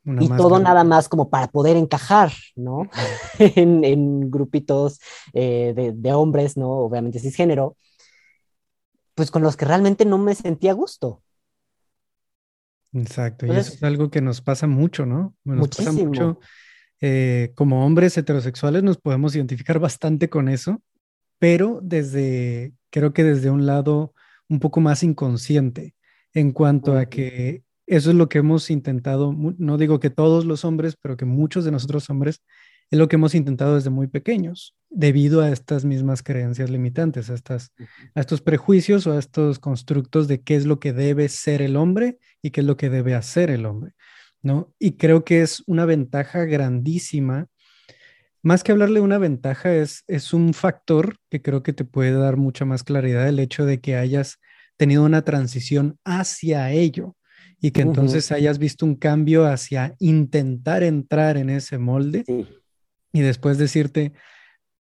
[0.05, 2.87] Y todo nada más como para poder encajar, ¿no?
[3.39, 4.99] en, grupitos
[5.33, 6.69] eh, de, hombres, ¿no?
[6.69, 7.75] Obviamente cisgénero,
[9.15, 11.23] pues con los que realmente no me sentía a gusto.
[12.93, 15.35] Exacto, y eso es algo que nos pasa mucho, ¿no?
[15.43, 16.39] Nos pasa mucho.
[17.01, 20.81] Eh, como hombres heterosexuales nos podemos identificar bastante con eso,
[21.39, 24.13] pero desde, creo que desde un lado
[24.47, 25.93] un poco más inconsciente
[26.33, 30.65] en cuanto a que eso es lo que hemos intentado, no digo que todos los
[30.65, 32.41] hombres, pero que muchos de nosotros hombres,
[32.91, 37.33] es lo que hemos intentado desde muy pequeños, debido a estas mismas creencias limitantes, a,
[37.33, 37.71] estas,
[38.13, 41.75] a estos prejuicios o a estos constructos de qué es lo que debe ser el
[41.77, 43.93] hombre y qué es lo que debe hacer el hombre,
[44.41, 44.73] ¿no?
[44.79, 47.47] Y creo que es una ventaja grandísima.
[48.43, 52.11] Más que hablarle de una ventaja, es, es un factor que creo que te puede
[52.11, 54.37] dar mucha más claridad el hecho de que hayas
[54.77, 57.15] tenido una transición hacia ello
[57.65, 62.23] y que entonces hayas visto un cambio hacia intentar entrar en ese molde
[63.11, 64.13] y después decirte,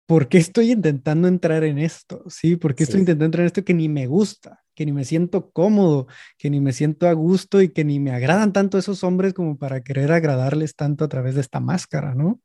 [0.06, 2.24] ¿por qué estoy intentando entrar en esto?
[2.28, 2.56] ¿Sí?
[2.56, 5.52] ¿Por qué estoy intentando entrar en esto que ni me gusta, que ni me siento
[5.52, 9.34] cómodo, que ni me siento a gusto y que ni me agradan tanto esos hombres
[9.34, 12.39] como para querer agradarles tanto a través de esta máscara, ¿no?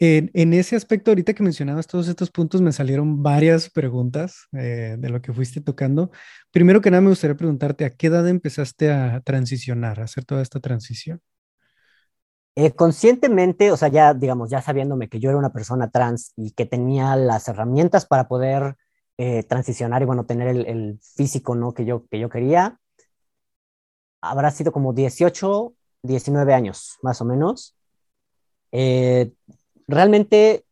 [0.00, 5.08] En, ese aspecto, ahorita que mencionabas todos estos puntos, me salieron varias preguntas eh, de
[5.08, 6.12] lo que fuiste tocando.
[6.52, 10.42] Primero que nada, me gustaría preguntarte, ¿a qué edad empezaste a transicionar, a hacer toda
[10.42, 11.20] esta transición?
[12.54, 16.52] Eh, conscientemente, o sea, ya, digamos, ya sabiéndome que yo era una persona trans y
[16.52, 18.76] que tenía las herramientas para poder
[19.16, 21.74] eh, transicionar y, bueno, tener el, físico, ¿no?
[21.74, 22.78] Que yo, que yo quería,
[24.20, 27.76] habrá sido como 18, 19 años, más o menos.
[28.72, 29.32] Eh,
[29.88, 30.64] realmente,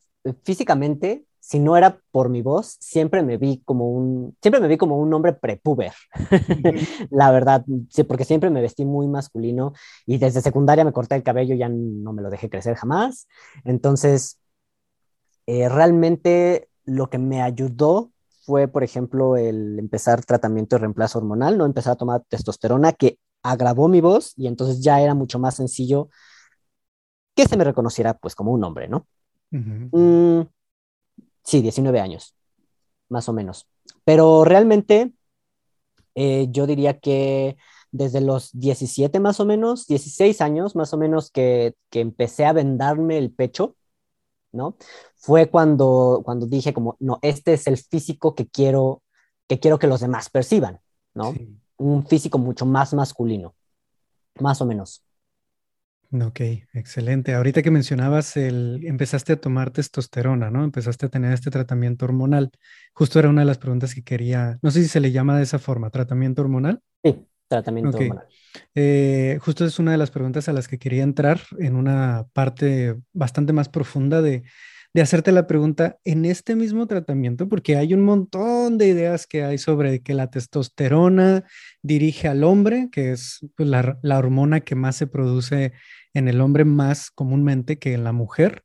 [0.44, 4.76] físicamente, si no era por mi voz, siempre me vi como un, siempre me vi
[4.76, 5.92] como un hombre prepuber,
[7.11, 7.64] la verdad,
[8.09, 9.72] porque siempre me vestí muy masculino
[10.07, 13.29] y desde secundaria me corté el cabello, ya no me lo dejé crecer jamás.
[13.64, 14.40] Entonces,
[15.46, 18.11] eh, realmente lo que me ayudó
[18.44, 23.18] fue, por ejemplo, el empezar tratamiento de reemplazo hormonal, no empezar a tomar testosterona, que
[23.44, 26.09] agravó mi voz y entonces ya era mucho más sencillo
[27.37, 29.07] que se me reconociera pues como un hombre, ¿no?
[29.51, 30.42] Mm,
[31.44, 32.35] sí, 19 años,
[33.09, 33.68] más o menos.
[34.05, 35.12] Pero realmente
[36.14, 37.57] eh, yo diría que
[37.92, 42.53] desde los 17 más o menos, 16 años más o menos que, que empecé a
[42.53, 43.77] vendarme el pecho,
[44.53, 44.77] ¿no?
[45.14, 49.03] Fue cuando, cuando dije como, no, este es el físico que quiero
[49.46, 50.81] que, quiero que los demás perciban,
[51.14, 51.35] ¿no?
[51.77, 53.55] Un físico mucho más masculino,
[54.40, 55.06] más o menos.
[56.12, 56.40] Ok,
[56.73, 57.35] excelente.
[57.35, 60.64] Ahorita que mencionabas el, empezaste a tomar testosterona, ¿no?
[60.64, 62.51] Empezaste a tener este tratamiento hormonal.
[62.92, 65.42] Justo era una de las preguntas que quería, no sé si se le llama de
[65.42, 66.81] esa forma, tratamiento hormonal.
[67.03, 68.27] Sí, tratamiento hormonal.
[68.75, 72.97] Eh, justo es una de las preguntas a las que quería entrar en una parte
[73.12, 74.45] bastante más profunda de,
[74.97, 79.45] de hacerte la pregunta en este mismo tratamiento, porque hay un montón de ideas que
[79.45, 81.45] hay sobre que la testosterona
[81.83, 85.75] dirige al hombre, que es pues, la, la hormona que más se produce
[86.15, 88.65] en el hombre más comúnmente que en la mujer.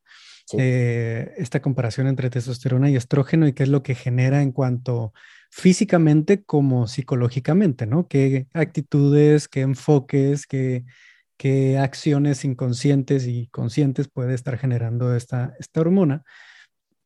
[0.57, 5.11] Eh, esta comparación entre testosterona y estrógeno y qué es lo que genera en cuanto
[5.49, 8.07] físicamente como psicológicamente, ¿no?
[8.07, 10.85] ¿Qué actitudes, qué enfoques, qué,
[11.41, 16.23] qué acciones inconscientes y conscientes puede estar generando esta, esta hormona?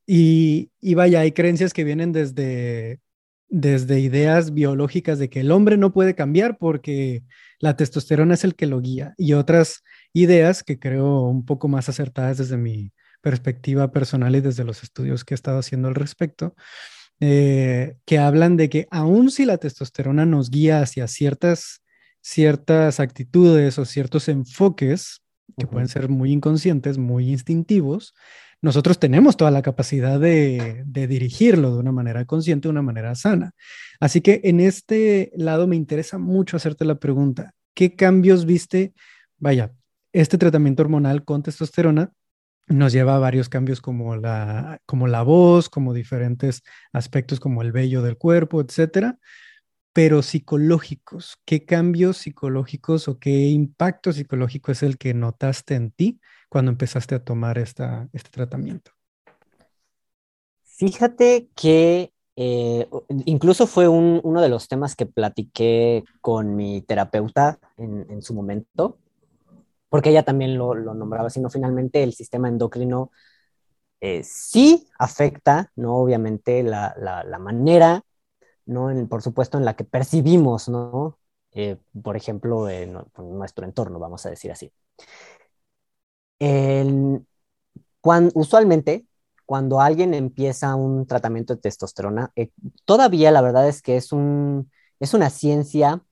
[0.06, 3.00] Y, y vaya, hay creencias que vienen desde,
[3.48, 7.24] desde ideas biológicas de que el hombre no puede cambiar porque
[7.60, 11.88] la testosterona es el que lo guía y otras ideas que creo un poco más
[11.88, 16.56] acertadas desde mi perspectiva personal y desde los estudios que he estado haciendo al respecto,
[17.22, 21.85] eh, que hablan de que aun si la testosterona nos guía hacia ciertas,
[22.26, 25.22] ciertas actitudes o ciertos enfoques
[25.60, 28.16] que pueden ser muy inconscientes, muy instintivos,
[28.64, 33.14] nosotros tenemos toda la capacidad de, de, dirigirlo de una manera consciente, de una manera
[33.14, 33.52] sana.
[34.00, 38.96] Así que en este lado me interesa mucho hacerte la pregunta, ¿qué cambios viste?
[39.38, 39.72] Vaya,
[40.12, 42.12] este tratamiento hormonal con testosterona
[42.68, 47.72] nos lleva a varios cambios como la, como la voz, como diferentes aspectos como el
[47.72, 49.20] vello del cuerpo, etcétera,
[49.96, 51.38] pero psicológicos.
[51.46, 57.16] ¿Qué cambios psicológicos o qué impacto psicológico es el que notaste en ti cuando empezaste
[57.16, 58.92] a tomar esta, este tratamiento?
[60.66, 62.90] Fíjate que eh,
[63.24, 68.98] incluso fue uno de los temas que platiqué con mi terapeuta en, su momento
[69.88, 73.12] porque ella también lo, nombraba, sino finalmente el sistema endocrino
[74.02, 75.96] eh, sí afecta, ¿no?
[75.96, 78.04] Obviamente, la, manera,
[78.66, 78.90] ¿no?
[79.08, 81.20] por supuesto, en la que percibimos, ¿no?
[81.52, 84.72] Eh, por ejemplo, en, nuestro entorno, vamos a decir así.
[88.34, 89.06] usualmente,
[89.46, 92.52] cuando alguien empieza un tratamiento de testosterona, eh,
[92.86, 96.04] todavía la verdad es que es, un, es una ciencia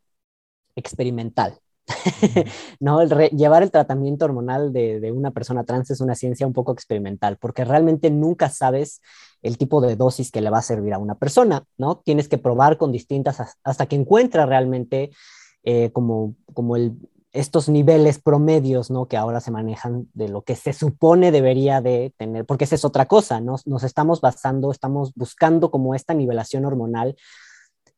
[0.75, 1.59] experimental,
[2.79, 7.37] no, llevar el tratamiento hormonal de, una persona trans es una ciencia un poco experimental,
[7.37, 9.01] porque realmente nunca sabes
[9.41, 11.97] el tipo de dosis que le va a servir a una persona, ¿no?
[11.97, 15.11] Tienes que probar con distintas hasta que encuentra realmente
[15.63, 16.93] eh, como, como el,
[17.33, 19.07] estos niveles promedios, ¿no?
[19.07, 22.85] Que ahora se manejan de lo que se supone debería de tener, porque esa es
[22.85, 23.55] otra cosa, ¿no?
[23.65, 27.15] Nos estamos basando, estamos buscando como esta nivelación hormonal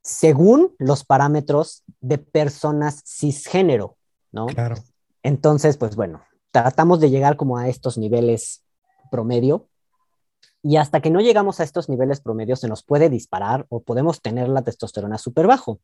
[0.05, 3.97] según los parámetros de personas cisgénero,
[4.31, 4.45] ¿no?
[4.45, 4.75] Claro.
[5.23, 8.63] Entonces, pues bueno, tratamos de llegar como a estos niveles
[9.09, 9.67] promedio
[10.61, 14.21] y hasta que no llegamos a estos niveles promedio se nos puede disparar o podemos
[14.21, 15.79] tener la testosterona súper bajo.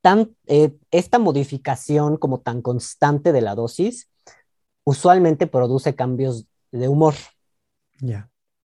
[0.00, 4.08] tan, eh, esta modificación como tan constante de la dosis
[4.84, 7.14] usualmente produce cambios de humor.
[8.00, 8.30] Ya.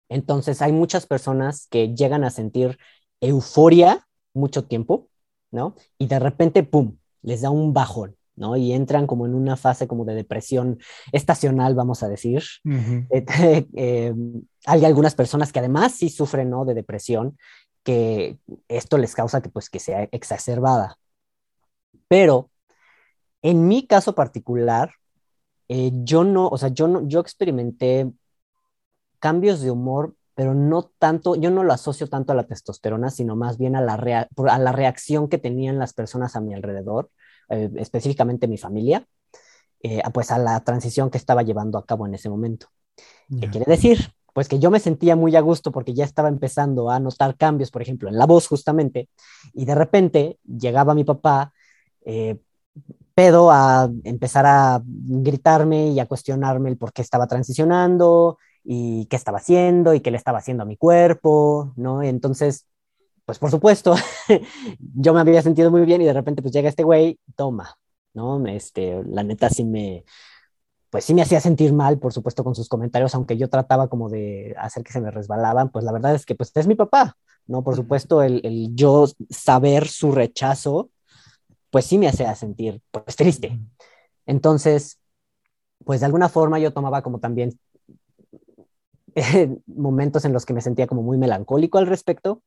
[0.08, 2.76] Entonces hay muchas personas que llegan a sentir
[3.20, 4.06] euforia
[4.36, 5.08] mucho tiempo,
[5.50, 5.74] ¿no?
[5.98, 8.56] Y de repente, ¡pum!, les da un bajón, ¿no?
[8.56, 10.78] Y entran como en una fase como de depresión
[11.12, 12.42] estacional, vamos a decir.
[13.10, 14.14] Eh,
[14.66, 16.64] hay algunas personas que además sí sufren, ¿no?
[16.64, 17.36] De depresión,
[17.82, 20.98] que esto les causa que, pues, que sea exacerbada.
[22.08, 22.50] Pero
[23.42, 24.92] en mi caso particular,
[25.68, 28.10] eh, yo no, o sea, yo no, yo experimenté
[29.18, 33.36] cambios de humor, pero no tanto, yo no lo asocio tanto a la testosterona, sino
[33.36, 37.10] más bien a la, a la reacción que tenían las personas a mi alrededor,
[37.48, 39.08] eh, específicamente mi familia,
[39.82, 42.66] eh, pues a la transición que estaba llevando a cabo en ese momento.
[43.40, 44.10] ¿Qué quiere decir?
[44.34, 47.70] Pues que yo me sentía muy a gusto porque ya estaba empezando a notar cambios,
[47.70, 49.08] por ejemplo, en la voz justamente,
[49.54, 51.54] y de repente llegaba mi papá,
[52.04, 52.38] eh,
[53.14, 59.16] pedo a empezar a gritarme y a cuestionarme el por qué estaba transicionando y qué
[59.16, 62.02] estaba haciendo y qué le estaba haciendo a mi cuerpo, ¿no?
[62.02, 62.66] Entonces,
[63.26, 63.94] pues por supuesto,
[64.78, 67.76] yo me había sentido muy bien y de repente pues llega este güey, toma,
[68.14, 68.44] ¿no?
[68.46, 70.04] Este, la neta sí me,
[70.90, 74.08] pues sí me hacía sentir mal, por supuesto, con sus comentarios, aunque yo trataba como
[74.08, 77.16] de hacer que se me resbalaban, pues la verdad es que pues es mi papá,
[77.46, 77.62] ¿no?
[77.64, 80.90] Por supuesto, el, el yo saber su rechazo,
[81.70, 83.58] pues sí me hacía sentir pues triste.
[84.26, 84.98] Entonces,
[85.84, 87.58] pues de alguna forma yo tomaba como también
[89.66, 92.42] momentos en los que me sentía como muy melancólico al respecto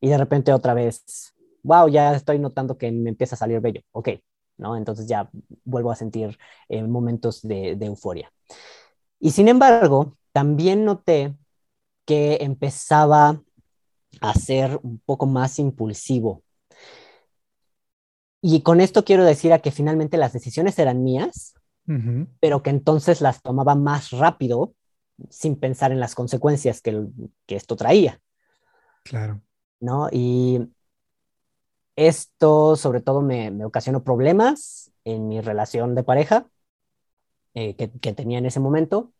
[0.00, 3.80] y de repente otra vez, wow, ya estoy notando que me empieza a salir bello,
[3.92, 4.10] ok,
[4.58, 4.76] ¿no?
[4.76, 5.28] Entonces ya
[5.64, 8.32] vuelvo a sentir eh, momentos de, de euforia.
[9.18, 11.34] Y sin embargo, también noté
[12.04, 13.40] que empezaba
[14.20, 16.42] a ser un poco más impulsivo.
[18.42, 21.54] Y con esto quiero decir a que finalmente las decisiones eran mías,
[22.40, 24.74] pero que entonces las tomaba más rápido
[25.30, 27.06] sin pensar en las consecuencias que,
[27.48, 28.20] esto traía.
[29.04, 29.40] Claro.
[29.80, 30.08] ¿No?
[30.10, 30.68] Y
[31.96, 36.48] esto sobre todo me, ocasionó problemas en mi relación de pareja
[37.54, 39.12] eh, que, tenía en ese momento.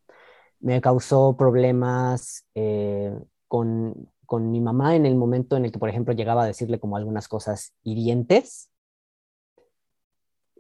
[0.61, 3.13] Me causó problemas eh,
[3.49, 4.11] con,
[4.51, 7.29] mi mamá en el momento en el que, por ejemplo, llegaba a decirle como algunas
[7.29, 8.69] cosas hirientes.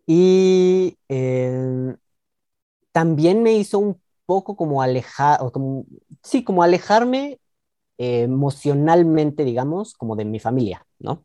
[0.06, 1.96] Y eh,
[2.92, 5.84] también me hizo un poco como alejar, como,
[6.22, 7.40] sí, como alejarme
[7.98, 11.24] eh, emocionalmente, digamos, como de mi familia, ¿no?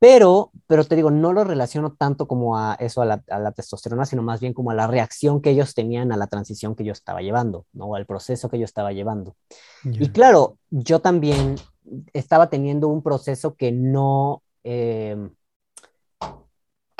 [0.00, 4.22] Pero, pero te digo, no lo relaciono tanto como a eso, a la, testosterona, sino
[4.22, 7.20] más bien como a la reacción que ellos tenían a la transición que yo estaba
[7.20, 7.94] llevando, ¿no?
[7.94, 9.36] Al proceso que yo estaba llevando.
[9.84, 11.56] Y claro, yo también
[12.14, 15.18] estaba teniendo un proceso que no, eh,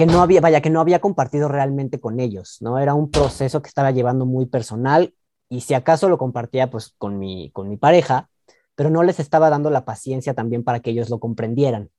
[0.01, 2.79] que no había, vaya, que no había compartido realmente con ellos, ¿no?
[2.79, 5.13] Era un proceso que estaba llevando muy personal
[5.51, 8.31] y si acaso lo compartía pues con mi, con mi pareja,
[8.75, 11.91] pero no les estaba dando la paciencia también para que ellos lo comprendieran.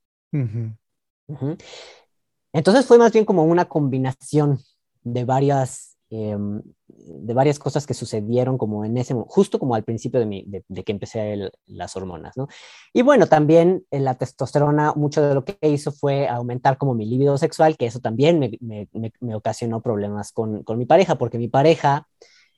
[2.53, 4.57] Entonces fue más bien como una combinación
[5.03, 10.19] de varias Em, de varias cosas que sucedieron como en ese, justo como al principio
[10.19, 12.50] de, mi, de, que empecé las hormonas, ¿no?
[12.91, 17.06] Y bueno, también en la testosterona, mucho de lo que hizo fue aumentar como mi
[17.06, 18.89] libido sexual, que eso también me, me,
[19.21, 22.10] me, ocasionó problemas con, con, mi pareja, porque mi pareja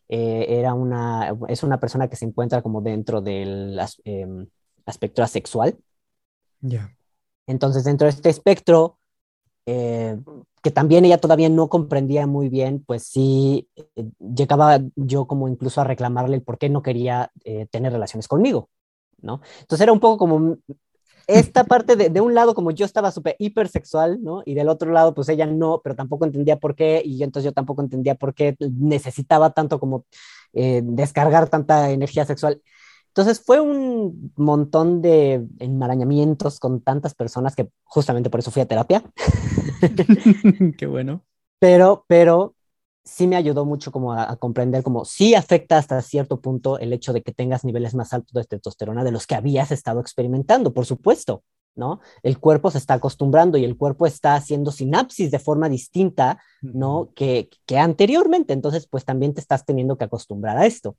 [0.09, 4.27] eh, era una, es una persona que se encuentra como dentro del eh,
[4.87, 5.77] aspecto asexual.
[6.59, 6.97] Ya.
[7.45, 8.97] Entonces, dentro de este espectro,
[9.65, 10.17] eh,
[10.61, 15.81] que también ella todavía no comprendía muy bien, pues sí, eh, llegaba yo como incluso
[15.81, 18.69] a reclamarle el por qué no quería eh, tener relaciones conmigo,
[19.21, 19.41] ¿no?
[19.61, 20.57] Entonces era un poco como
[21.27, 24.41] esta parte de, de un lado como yo estaba súper hipersexual, ¿no?
[24.45, 27.45] Y del otro lado pues ella no, pero tampoco entendía por qué, y yo, entonces
[27.45, 30.05] yo tampoco entendía por qué necesitaba tanto como
[30.53, 32.61] descargar tanta energía sexual.
[33.07, 38.65] Entonces fue un montón de enmarañamientos con tantas personas que justamente por eso fui a
[38.65, 39.03] terapia.
[40.77, 41.23] Qué bueno.
[41.59, 42.55] Pero, pero
[43.03, 47.13] sí me ayudó mucho como a, comprender como sí afecta hasta cierto punto el hecho
[47.13, 50.85] de que tengas niveles más altos de testosterona de los que habías estado experimentando, por
[50.85, 51.43] supuesto,
[51.75, 51.99] ¿no?
[52.21, 57.11] El cuerpo se está acostumbrando y el cuerpo está haciendo sinapsis de forma distinta, ¿no?
[57.15, 60.95] Que, que anteriormente, entonces pues también te estás teniendo que acostumbrar a esto.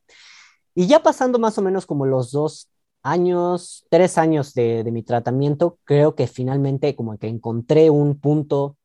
[0.75, 2.69] Y ya pasando más o menos como los dos
[3.05, 8.77] años, tres años de, mi tratamiento, creo que finalmente como que encontré un punto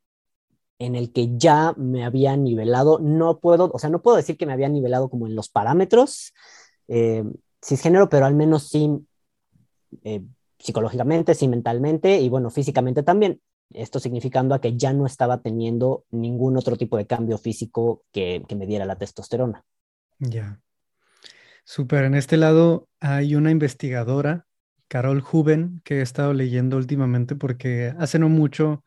[0.78, 4.46] en el que ya me había nivelado, no puedo, o sea, no puedo decir que
[4.46, 6.32] me había nivelado como en los parámetros
[6.88, 7.24] eh,
[7.62, 8.90] cisgénero, pero al menos sí
[10.04, 10.22] eh,
[10.58, 13.40] psicológicamente, sí mentalmente y bueno, físicamente también.
[13.70, 18.42] Esto significando a que ya no estaba teniendo ningún otro tipo de cambio físico que,
[18.48, 19.64] que me diera la testosterona.
[20.18, 20.60] Ya.
[21.64, 24.46] Súper, en este lado hay una investigadora,
[24.88, 28.84] Carol Huben, que he estado leyendo últimamente porque hace no mucho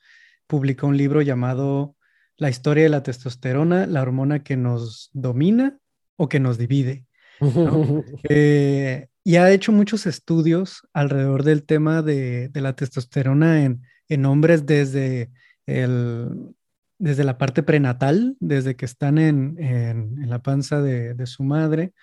[0.47, 1.95] publicó un libro llamado
[2.35, 5.77] La historia de la testosterona, la hormona que nos domina
[6.17, 7.05] o que nos divide.
[8.29, 14.65] Eh, y ha hecho muchos estudios alrededor del tema de, la testosterona en, en, hombres
[14.65, 15.31] desde,
[15.65, 16.53] el,
[16.99, 21.93] desde la parte prenatal, desde que están en, en, la panza de, de su madre,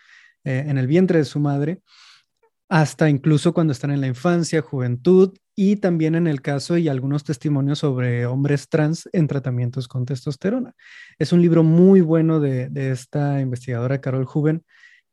[0.45, 1.81] eh, en el vientre de su madre,
[2.69, 7.25] hasta incluso cuando están en la infancia, juventud y también en el caso y algunos
[7.25, 10.75] testimonios sobre hombres trans en tratamientos con testosterona.
[11.19, 14.65] Es un libro muy bueno de, de esta investigadora Carol Huben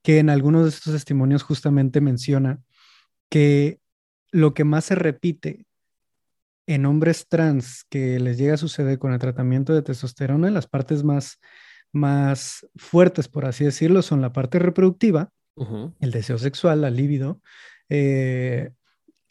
[0.03, 2.61] que en algunos de estos testimonios justamente menciona
[3.29, 3.79] que
[4.31, 5.65] lo que más se repite
[6.67, 11.03] en hombres trans que les llega a suceder con el tratamiento de testosterona, las partes
[11.03, 11.39] más,
[11.97, 15.31] más fuertes, por así decirlo, son la parte reproductiva,
[15.99, 17.41] el deseo sexual, la libido,
[17.89, 18.69] eh,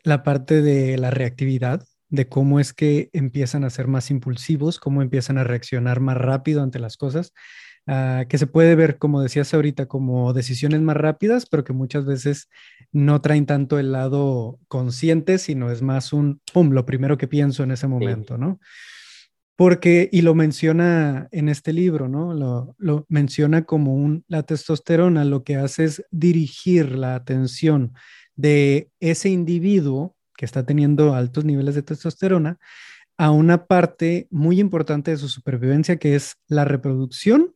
[0.03, 5.03] la parte de la reactividad, de cómo es que empiezan a ser más impulsivos, cómo
[5.03, 7.33] empiezan a reaccionar más rápido ante las cosas,
[7.89, 12.05] Ah, que se puede ver, como decías ahorita, como decisiones más rápidas, pero que muchas
[12.05, 12.49] veces
[12.91, 17.63] no traen tanto el lado consciente, sino es más un, pum, lo primero que pienso
[17.63, 18.59] en ese momento, ¿no?
[19.57, 22.35] Porque, y lo menciona en este libro, ¿no?
[22.35, 27.95] Lo, lo, menciona como un, la testosterona lo que hace es dirigir la atención
[28.35, 32.59] de ese individuo que está teniendo altos niveles de testosterona
[33.17, 37.55] a una parte muy importante de su supervivencia, que es la reproducción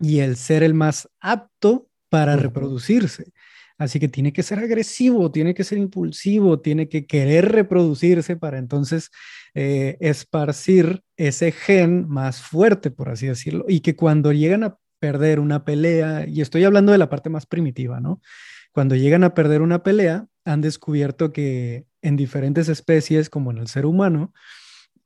[0.00, 3.32] y el ser el más apto para reproducirse.
[3.78, 8.58] Así que tiene que ser agresivo, tiene que ser impulsivo, tiene que querer reproducirse para
[8.58, 9.10] entonces
[9.54, 15.38] eh, esparcir ese gen más fuerte, por así decirlo, y que cuando llegan a perder
[15.38, 18.20] una pelea, y estoy hablando de la parte más primitiva, ¿no?
[18.72, 23.68] Cuando llegan a perder una pelea, han descubierto que en diferentes especies, como en el
[23.68, 24.32] ser humano,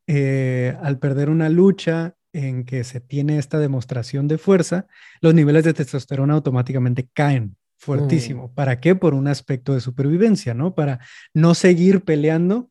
[0.07, 4.87] eh, al perder una lucha, en que se tiene esta demostración de fuerza,
[5.21, 8.47] los niveles de testosterona automáticamente caen fuertísimo.
[8.47, 8.55] Mm.
[8.55, 8.95] ¿Para qué?
[8.95, 10.75] Por un aspecto de supervivencia, ¿no?
[10.75, 11.01] Para
[11.35, 12.71] no seguir peleando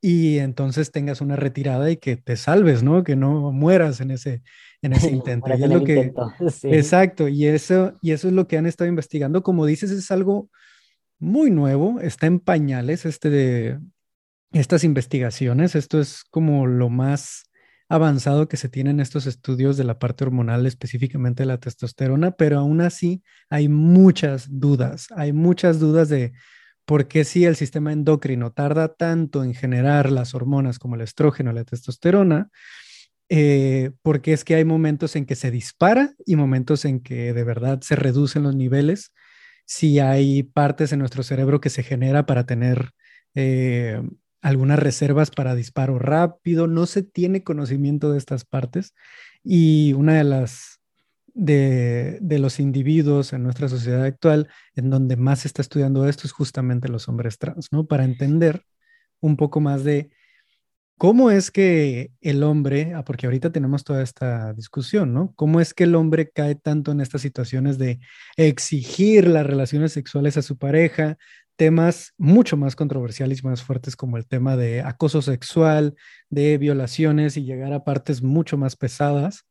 [0.00, 3.04] y entonces tengas una retirada y que te salves, ¿no?
[3.04, 4.42] Que no mueras en ese,
[4.80, 5.50] en ese intento.
[5.50, 6.14] y es lo que,
[6.62, 9.42] Exacto, y eso, y eso es lo que han estado investigando.
[9.42, 10.48] Como dices, es algo
[11.18, 13.78] muy nuevo, está en pañales este de
[14.52, 15.74] estas investigaciones.
[15.74, 17.44] Esto es como lo más
[17.88, 22.58] avanzado que se tiene en estos estudios de la parte hormonal, específicamente la testosterona, pero
[22.58, 26.32] aún así hay muchas dudas, hay muchas dudas de
[26.84, 31.52] por qué si el sistema endocrino tarda tanto en generar las hormonas como el estrógeno,
[31.52, 32.50] la testosterona,
[33.28, 37.44] eh, porque es que hay momentos en que se dispara y momentos en que de
[37.44, 39.12] verdad se reducen los niveles,
[39.64, 42.90] si hay partes en nuestro cerebro que se genera para tener
[43.34, 44.00] eh,
[44.42, 48.94] algunas reservas para disparo rápido, no se tiene conocimiento de estas partes
[49.42, 50.80] y una de las
[51.36, 56.32] de, los individuos en nuestra sociedad actual en donde más se está estudiando esto es
[56.32, 57.86] justamente los hombres trans, ¿no?
[57.86, 58.62] Para entender
[59.20, 60.10] un poco más de
[60.96, 65.32] cómo es que el hombre, ah, porque ahorita tenemos toda esta discusión, ¿no?
[65.36, 68.00] ¿Cómo es que el hombre cae tanto en estas situaciones de
[68.36, 71.18] exigir las relaciones sexuales a su pareja,
[71.56, 75.96] temas mucho más controversiales y más fuertes como el tema de acoso sexual,
[76.30, 79.46] de violaciones y llegar a partes mucho más pesadas,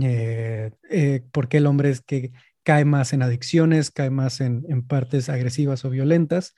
[0.00, 2.32] eh, eh, porque el hombre es que
[2.62, 6.54] cae más en adicciones, cae más en, partes agresivas o violentas,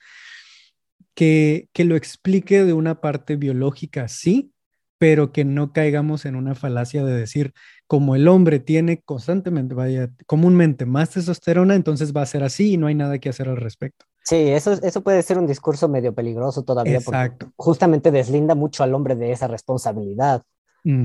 [1.13, 4.53] que, que lo explique de una parte biológica, sí,
[4.97, 7.53] pero que no caigamos en una falacia de decir,
[7.87, 12.77] como el hombre tiene constantemente, vaya, comúnmente más testosterona, entonces va a ser así y
[12.77, 14.06] no hay nada que hacer al respecto.
[14.27, 17.45] Sí, eso, eso puede ser un discurso medio peligroso todavía, Exacto.
[17.45, 20.43] porque justamente deslinda mucho al hombre de esa responsabilidad.
[20.83, 20.97] Y,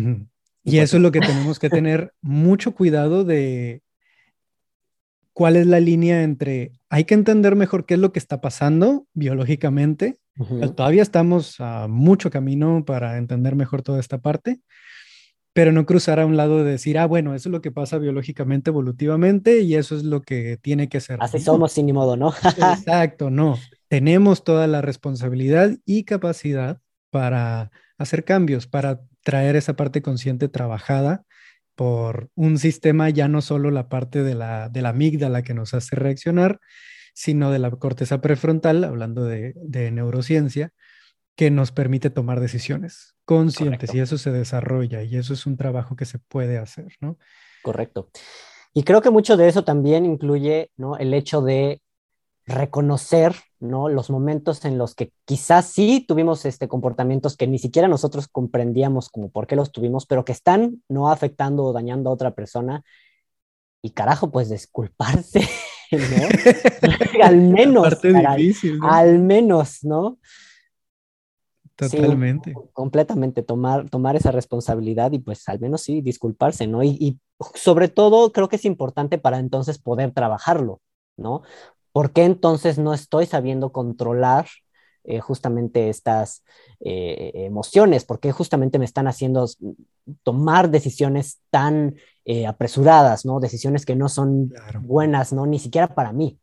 [0.65, 3.81] pues eso es lo que tenemos que tener mucho cuidado de
[5.33, 9.07] cuál es la línea entre hay que entender mejor qué es lo que está pasando
[9.15, 10.19] biológicamente.
[10.75, 14.63] Todavía estamos a mucho camino para entender mejor toda esta parte,
[15.53, 17.99] pero no cruzar a un lado de decir, ah, bueno, eso es lo que pasa
[17.99, 21.19] biológicamente, evolutivamente, y eso es lo que tiene que ser.
[21.21, 22.33] Así somos sin ni modo, ¿no?
[22.57, 23.59] Exacto, no.
[23.89, 26.81] Tenemos toda la responsabilidad y capacidad
[27.11, 31.25] para hacer cambios, para traer esa parte consciente trabajada
[31.75, 35.75] por un sistema, ya no solo la parte de la, de la amígdala que nos
[35.75, 36.61] hace reaccionar,
[37.15, 40.73] sino de la corteza prefrontal, hablando de, de neurociencia,
[41.37, 45.97] que nos permite tomar decisiones conscientes y eso se desarrolla y eso es un trabajo
[45.97, 47.19] que se puede hacer, ¿no?
[47.63, 48.11] Correcto.
[48.75, 50.97] Y creo que mucho de eso también incluye ¿no?
[50.97, 51.83] el hecho de
[52.47, 53.89] reconocer ¿no?
[53.89, 59.09] los momentos en los que quizás sí tuvimos este, comportamientos que ni siquiera nosotros comprendíamos
[59.09, 62.83] como por qué los tuvimos, pero que están no afectando o dañando a otra persona.
[63.83, 65.41] Y carajo, pues disculparse,
[65.93, 67.25] ¿no?
[67.25, 67.99] al menos,
[68.83, 70.19] al menos, ¿no?
[71.77, 72.55] Totalmente.
[72.73, 76.83] completamente, tomar, tomar esa responsabilidad y pues al menos sí, disculparse, ¿no?
[76.83, 77.19] Y, y,
[77.55, 80.81] sobre todo creo que es importante para entonces poder trabajarlo,
[81.17, 81.43] ¿no?
[81.93, 84.47] ¿Por qué entonces no estoy sabiendo controlar
[85.05, 86.43] eh, justamente estas
[86.81, 88.05] eh, emociones?
[88.05, 89.47] ¿Por qué justamente me están haciendo
[90.23, 93.41] tomar decisiones tan eh, apresuradas, ¿no?
[93.41, 95.47] Decisiones que no son buenas, ¿no?
[95.47, 96.39] Ni siquiera para mí.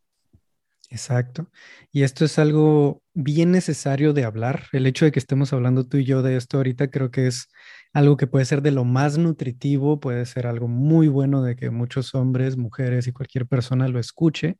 [0.91, 1.47] Exacto.
[1.91, 4.63] Y esto es algo bien necesario de hablar.
[4.71, 7.47] El hecho de que estemos hablando tú y yo de esto ahorita creo que es
[7.93, 11.69] algo que puede ser de lo más nutritivo, puede ser algo muy bueno de que
[11.69, 14.57] muchos hombres, mujeres y cualquier persona lo escuche,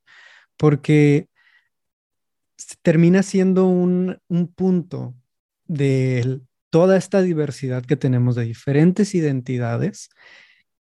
[0.58, 1.30] porque
[2.82, 4.20] termina siendo un,
[4.56, 5.16] punto
[5.66, 10.10] de toda esta diversidad que tenemos de diferentes identidades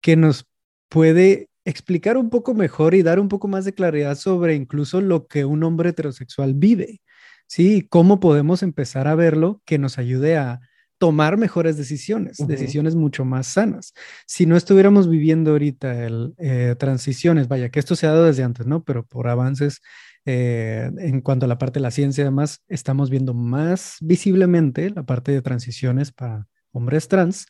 [0.02, 0.46] que nos
[0.90, 5.28] puede explicar un poco mejor y dar un poco más de claridad sobre incluso lo
[5.28, 7.02] que un hombre heterosexual vive,
[7.46, 7.86] ¿sí?
[7.90, 10.62] Cómo podemos empezar a verlo que nos ayude a
[10.98, 13.94] tomar mejores decisiones, decisiones mucho más sanas.
[14.26, 18.44] Si no estuviéramos viviendo ahorita el, eh, transiciones, vaya, que esto se ha dado desde
[18.44, 18.84] antes, ¿no?
[18.84, 19.82] Pero por avances
[20.26, 25.04] eh, en cuanto a la parte de la ciencia, además, estamos viendo más visiblemente la
[25.04, 27.46] parte de transiciones para hombres trans.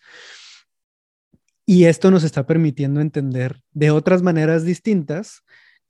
[1.70, 5.44] Y esto nos está permitiendo entender de otras maneras distintas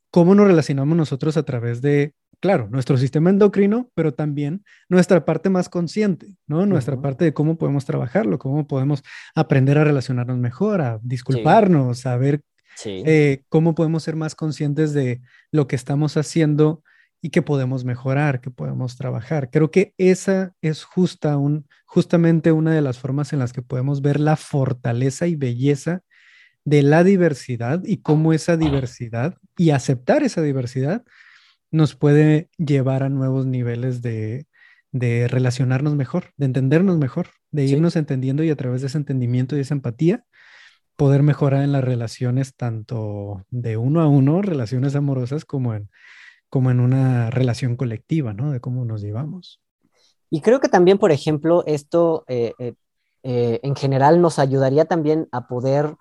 [0.10, 5.50] cómo nos relacionamos nosotros a través de claro, nuestro sistema endocrino, pero también nuestra parte
[5.50, 6.66] más consciente, ¿no?
[6.66, 9.04] Nuestra parte de cómo podemos trabajarlo, cómo podemos
[9.36, 12.42] aprender a relacionarnos mejor, a disculparnos, a ver
[12.86, 15.22] eh, cómo podemos ser más conscientes de
[15.52, 16.84] lo que estamos haciendo
[17.22, 19.50] y que podemos mejorar, que podemos trabajar.
[19.50, 24.02] Creo que esa es justa un, justamente una de las formas en las que podemos
[24.02, 26.02] ver la fortaleza y belleza
[26.64, 31.04] de la diversidad y cómo esa diversidad y aceptar esa diversidad
[31.72, 34.46] nos puede llevar a nuevos niveles de,
[34.92, 39.62] relacionarnos mejor, de entendernos mejor, de irnos entendiendo y a través de ese entendimiento y
[39.62, 40.26] esa empatía,
[40.96, 45.90] poder mejorar en las relaciones tanto de uno a uno, relaciones amorosas, como en,
[46.50, 48.52] como en una relación colectiva, ¿no?
[48.52, 49.62] De cómo nos llevamos.
[50.30, 52.74] Y creo que también, por ejemplo, esto eh, eh,
[53.24, 55.96] eh, en general nos ayudaría también a poder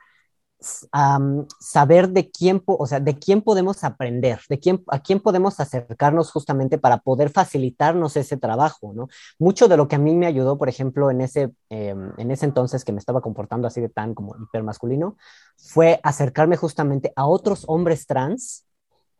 [1.61, 6.31] saber de quién, o sea, de quién podemos aprender, de quién, a quién podemos acercarnos
[6.33, 9.09] justamente para poder facilitarnos ese trabajo, ¿no?
[9.39, 12.47] Mucho de lo que a mí me ayudó, por ejemplo, en ese, em, en ese
[12.47, 15.17] entonces que me estaba comportando así de tan como hipermasculino,
[15.59, 18.66] fue acercarme justamente a otros hombres trans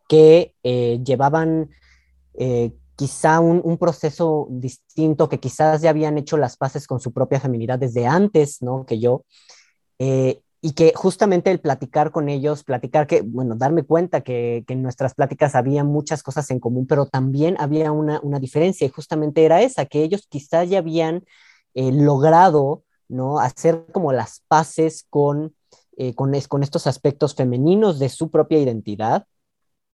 [0.07, 1.69] que eh, llevaban
[2.33, 7.39] eh, quizá un, proceso distinto, que quizás ya habían hecho las paces con su propia
[7.39, 8.85] feminidad desde antes, ¿no?
[8.85, 9.23] Que yo.
[9.99, 14.81] Eh, y que justamente el platicar con ellos, platicar que, bueno, darme cuenta que, en
[14.81, 19.61] nuestras pláticas había muchas cosas en común, pero también había una, diferencia y justamente era
[19.61, 21.23] esa, que ellos quizás ya habían
[21.75, 23.39] logrado, ¿no?
[23.39, 25.55] Hacer como las paces con,
[26.15, 29.27] con, con, estos aspectos femeninos de su propia identidad,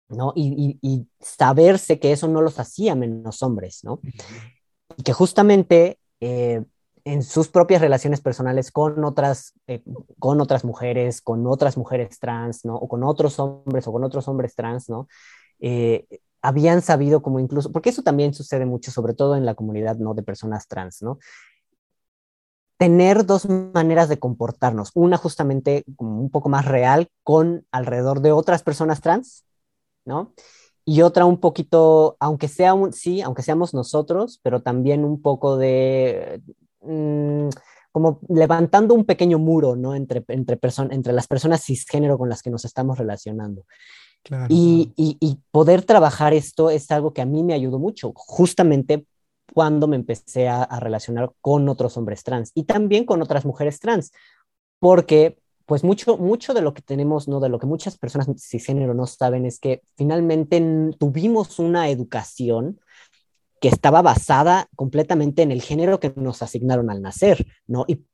[0.09, 0.33] ¿no?
[0.35, 3.99] Y, y, saberse que eso no los hacía menos hombres, ¿no?
[4.97, 5.99] Y que justamente...
[6.19, 6.63] Eh,
[7.07, 9.81] en sus propias relaciones personales con otras, eh,
[10.19, 12.75] con otras mujeres, con otras mujeres trans, ¿no?
[12.75, 15.07] O con otros hombres o con otros hombres trans, ¿no?
[15.61, 16.05] Eh,
[16.41, 20.15] habían sabido como incluso, porque eso también sucede mucho, sobre todo en la comunidad, ¿no?
[20.15, 21.17] De personas trans, ¿no?
[22.77, 28.33] Tener dos maneras de comportarnos, una justamente como un poco más real con alrededor de
[28.33, 29.45] otras personas trans,
[30.07, 30.33] ¿no?
[30.89, 35.57] y otra un poquito, aunque sea un, sí, aunque seamos nosotros, pero también un poco
[35.57, 36.41] de
[36.87, 37.49] Mm,
[37.91, 39.95] como levantando un pequeño muro, ¿no?
[39.95, 40.59] Entre, entre,
[40.91, 43.65] entre las personas cisgénero con las que nos estamos relacionando.
[44.49, 49.05] y, y, poder trabajar esto es algo que a mí me ayudó mucho, justamente
[49.53, 53.79] cuando me empecé a, a, relacionar con otros hombres trans y también con otras mujeres
[53.79, 54.11] trans,
[54.79, 55.37] porque
[55.67, 57.41] pues mucho, mucho de lo que tenemos, ¿no?
[57.41, 60.61] De lo que muchas personas cisgénero no saben es que finalmente
[60.97, 62.79] tuvimos una educación
[63.59, 67.83] que estaba basada completamente en el género que nos asignaron al nacer, ¿no?
[67.85, 68.05] Y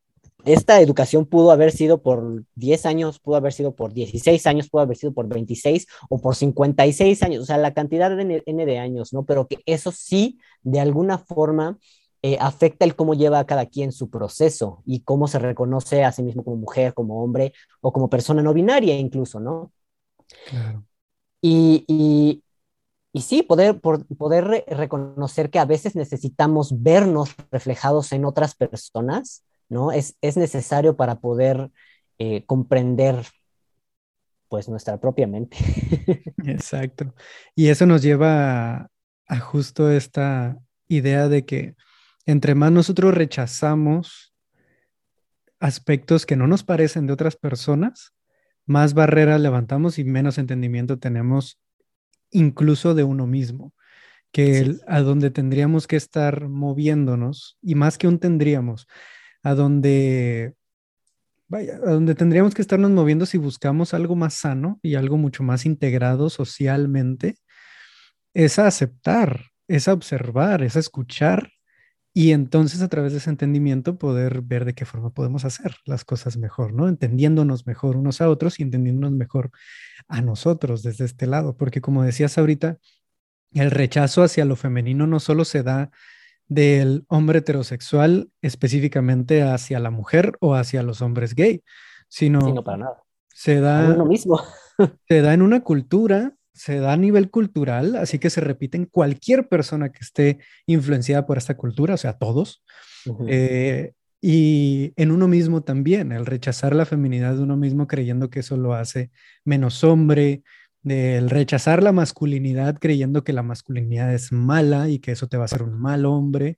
[0.46, 4.82] esta educación pudo haber sido por 10 años, pudo haber sido por 16 años, pudo
[4.82, 8.80] haber sido por 26 o por 56 años, o sea, la cantidad de N de
[8.80, 9.26] años, ¿no?
[9.26, 11.78] Pero que eso sí, de alguna forma,
[12.26, 16.12] eh, afecta el cómo lleva a cada quien su proceso y cómo se reconoce a
[16.14, 17.52] sí mismo como mujer, como hombre
[17.82, 19.74] o como persona no binaria incluso, ¿no?
[20.48, 20.86] Claro.
[21.42, 22.42] Y, y,
[23.12, 28.56] y sí, poder, por, poder re reconocer que a veces necesitamos vernos reflejados en otras
[28.56, 29.92] personas, ¿no?
[29.92, 31.72] Es, es necesario para poder
[32.20, 33.26] eh, comprender
[34.48, 35.58] pues nuestra propia mente.
[36.46, 37.14] Exacto.
[37.54, 38.92] Y eso nos lleva a,
[39.28, 40.58] a, justo esta
[40.88, 41.76] idea de que
[42.26, 44.34] entre más nosotros rechazamos
[45.60, 48.14] aspectos que no nos parecen de otras personas,
[48.66, 51.60] más barreras levantamos y menos entendimiento tenemos
[52.32, 53.74] incluso de uno mismo,
[54.32, 58.88] que el, a donde tendríamos que estar moviéndonos, y más que un tendríamos,
[59.44, 60.56] a donde,
[61.48, 65.44] vaya, a donde tendríamos que estarnos moviendo si buscamos algo más sano y algo mucho
[65.44, 67.36] más integrado socialmente,
[68.34, 71.52] es a aceptar, es a observar, es a escuchar
[72.14, 76.06] y entonces a través de ese entendimiento poder ver de qué forma podemos hacer las
[76.06, 76.88] cosas mejor, ¿no?
[76.88, 79.50] Entendiéndonos mejor unos a otros y entendiéndonos mejor
[80.08, 82.78] a nosotros desde este lado, porque como decías ahorita,
[83.54, 85.90] el rechazo hacia lo femenino no solo se da
[86.48, 91.64] del hombre heterosexual específicamente hacia la mujer o hacia los hombres gay,
[92.08, 93.04] sino sí, no para nada.
[93.34, 94.40] se da uno mismo.
[95.08, 98.86] se da en una cultura se da a nivel cultural, así que se repite en
[98.86, 102.64] cualquier persona que esté influenciada por esta cultura, o sea, todos.
[103.06, 103.28] Uh -huh.
[103.30, 108.40] eh, y en uno mismo también, el rechazar la feminidad de uno mismo creyendo que
[108.40, 109.12] eso lo hace
[109.44, 110.44] menos hombre,
[110.86, 115.44] el rechazar la masculinidad creyendo que la masculinidad es mala y que eso te va
[115.44, 116.58] a hacer un mal hombre.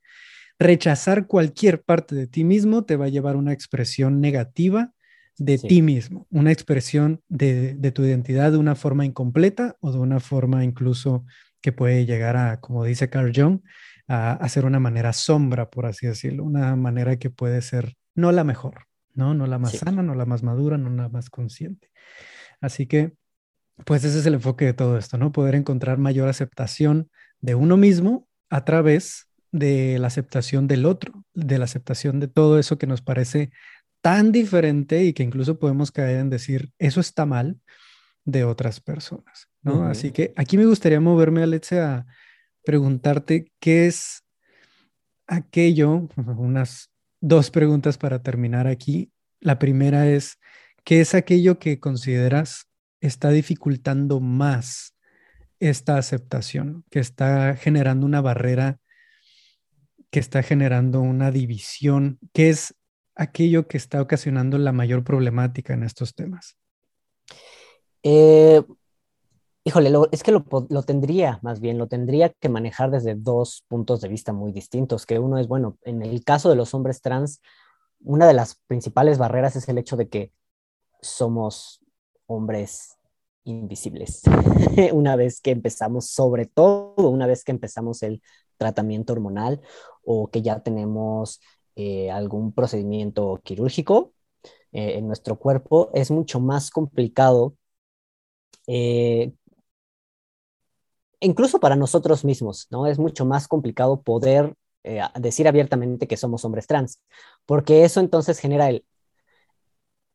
[0.58, 4.92] Rechazar cualquier parte de ti mismo te va a llevar a una expresión negativa
[5.38, 5.68] de sí.
[5.68, 10.20] ti mismo, una expresión de, de, tu identidad de una forma incompleta o de una
[10.20, 11.24] forma incluso
[11.60, 13.60] que puede llegar a, como dice Carl Jung,
[14.08, 18.32] a, a ser una manera sombra, por así decirlo, una manera que puede ser no
[18.32, 19.34] la mejor, ¿no?
[19.34, 19.78] No la más sí.
[19.78, 21.90] sana, no la más madura, no la más consciente.
[22.60, 23.14] Así que,
[23.84, 25.32] pues ese es el enfoque de todo esto, ¿no?
[25.32, 27.10] Poder encontrar mayor aceptación
[27.40, 32.58] de uno mismo a través de la aceptación del otro, de la aceptación de todo
[32.58, 33.50] eso que nos parece
[34.06, 37.60] tan diferente y que incluso podemos caer en decir, eso está mal
[38.24, 39.80] de otras personas, ¿no?
[39.80, 39.90] Uh -huh.
[39.90, 42.06] Así que aquí me gustaría moverme, Alexe, a
[42.64, 44.22] preguntarte qué es
[45.26, 49.10] aquello, unas dos preguntas para terminar aquí.
[49.40, 50.38] La primera es,
[50.84, 52.68] ¿qué es aquello que consideras
[53.00, 54.94] está dificultando más
[55.58, 58.78] esta aceptación, que está generando una barrera,
[60.12, 62.20] que está generando una división?
[62.32, 62.72] ¿Qué es
[63.16, 66.56] aquello que está ocasionando la mayor problemática en estos temas?
[68.02, 68.62] Eh,
[69.64, 73.64] híjole, lo, es que lo, lo, tendría, más bien, lo tendría que manejar desde dos
[73.66, 77.00] puntos de vista muy distintos, que uno es, bueno, en el caso de los hombres
[77.00, 77.40] trans,
[78.00, 80.32] una de las principales barreras es el hecho de que
[81.00, 81.80] somos
[82.26, 82.96] hombres
[83.44, 84.22] invisibles.
[84.92, 88.22] una vez que empezamos, sobre todo una vez que empezamos el
[88.56, 89.60] tratamiento hormonal
[90.04, 91.40] o que ya tenemos
[91.76, 94.12] eh, algún procedimiento quirúrgico
[94.72, 97.56] eh, en nuestro cuerpo, es mucho más complicado,
[98.66, 99.32] eh,
[101.20, 102.86] incluso para nosotros mismos, ¿no?
[102.86, 104.54] Es mucho más complicado poder
[104.84, 107.00] eh, decir abiertamente que somos hombres trans,
[107.46, 108.84] porque eso entonces genera el,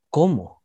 [0.09, 0.61] ¿cómo?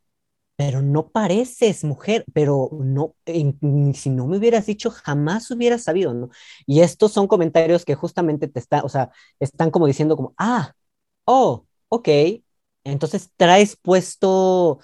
[0.57, 6.30] Pero no pareces mujer, pero no, si no me hubieras dicho, jamás hubieras sabido, ¿no?
[6.66, 10.74] Y estos son comentarios que justamente te están, o sea, están como diciendo como, ah,
[11.27, 12.09] oh, ok,
[12.85, 14.81] entonces traes puesto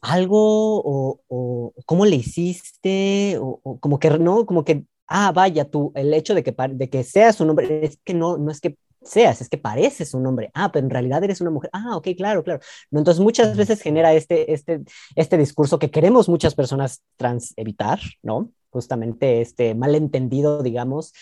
[0.00, 5.64] algo o, o cómo le hiciste o, o, como que no, como que, ah, vaya,
[5.64, 8.60] tú, el hecho de que, de que seas un hombre, es que no, no es
[8.60, 11.96] que seas, es que pareces un hombre, ah, pero en realidad eres una mujer, ah,
[11.96, 12.60] ok, claro, claro.
[12.90, 14.82] Entonces muchas veces genera este, este,
[15.16, 18.50] este discurso que queremos muchas personas trans evitar, ¿no?
[18.70, 21.12] Justamente este malentendido, digamos,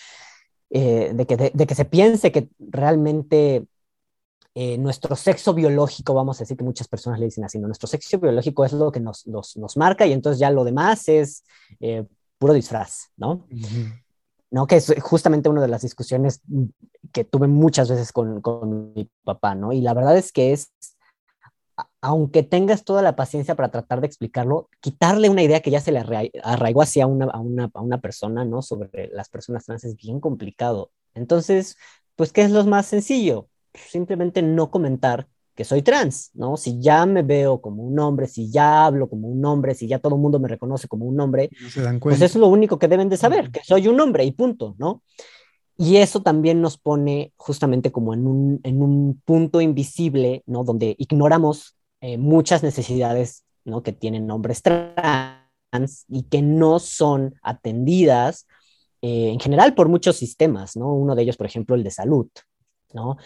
[0.70, 3.66] eh, de, que, de, de que se piense que realmente
[4.54, 7.68] eh, nuestro sexo biológico, vamos a decir que muchas personas le dicen así, ¿no?
[7.68, 11.08] nuestro sexo biológico es lo que nos, nos, nos marca y entonces ya lo demás
[11.08, 11.44] es
[11.78, 12.04] eh,
[12.38, 13.46] puro disfraz, ¿no?
[13.50, 14.02] Uh -huh.
[14.50, 14.66] ¿no?
[14.66, 16.42] Que es justamente una de las discusiones
[17.12, 19.72] que tuve muchas veces con, con, mi papá, ¿no?
[19.72, 20.72] Y la verdad es que es,
[22.00, 25.92] aunque tengas toda la paciencia para tratar de explicarlo, quitarle una idea que ya se
[25.92, 26.00] le
[26.42, 28.62] arraigó hacia una, a, una, a una persona, ¿no?
[28.62, 30.90] Sobre las personas trans es bien complicado.
[31.14, 31.76] Entonces,
[32.16, 33.48] pues, ¿qué es lo más sencillo?
[33.74, 36.56] Simplemente no comentar que soy trans, ¿no?
[36.56, 39.98] Si ya me veo como un hombre, si ya hablo como un hombre, si ya
[39.98, 42.46] todo el mundo me reconoce como un hombre, no se dan pues eso es lo
[42.48, 45.02] único que deben de saber, que soy un hombre y punto, ¿no?
[45.76, 50.64] Y eso también nos pone justamente como en un, en un punto invisible, ¿no?
[50.64, 53.82] Donde ignoramos eh, muchas necesidades, ¿no?
[53.82, 58.46] Que tienen hombres trans y que no son atendidas
[59.02, 60.94] eh, en general por muchos sistemas, ¿no?
[60.94, 62.28] Uno de ellos, por ejemplo, el de salud,
[62.92, 63.16] ¿no?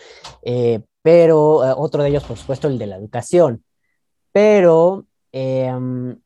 [0.42, 3.64] Eh, pero eh, otro de ellos, por supuesto, el de la educación.
[4.32, 6.18] Pero em,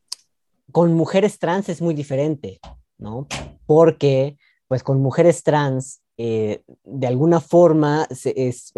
[0.71, 2.59] con mujeres trans es muy diferente,
[2.97, 3.27] ¿no?
[3.65, 4.37] Porque,
[4.67, 8.73] pues con mujeres trans, de alguna forma, es,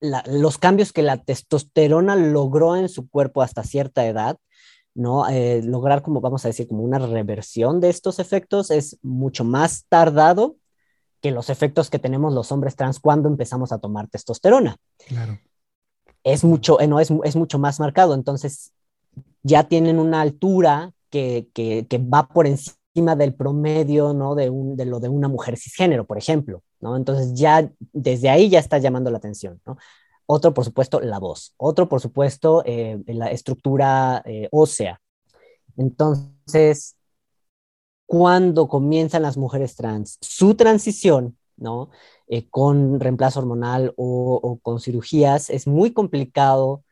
[0.00, 4.38] los cambios que la testosterona logró en su cuerpo hasta cierta edad
[4.98, 5.28] ¿no?
[5.28, 9.86] Eh, lograr, como vamos a decir, como una reversión de estos efectos es mucho más
[9.88, 10.56] tardado
[11.20, 14.76] que los efectos que tenemos los hombres trans cuando empezamos a tomar testosterona.
[15.06, 15.38] Claro.
[16.24, 18.72] Es mucho, eh, no, es, es, mucho más marcado, entonces
[19.42, 24.34] ya tienen una altura que, que, que va por encima del promedio, ¿no?
[24.34, 26.96] De, un, de lo de una mujer cisgénero, por ejemplo, ¿no?
[26.96, 29.76] Entonces ya desde ahí ya está llamando la atención, ¿no?
[30.26, 31.54] Otro, por supuesto, la voz.
[31.56, 35.00] Otro, por supuesto, eh, la estructura eh, ósea.
[35.78, 36.97] Entonces,
[38.08, 41.90] cuando comienzan las mujeres trans su transición, ¿no?
[42.26, 46.84] Eh, con reemplazo hormonal o, con cirugías, es muy complicado,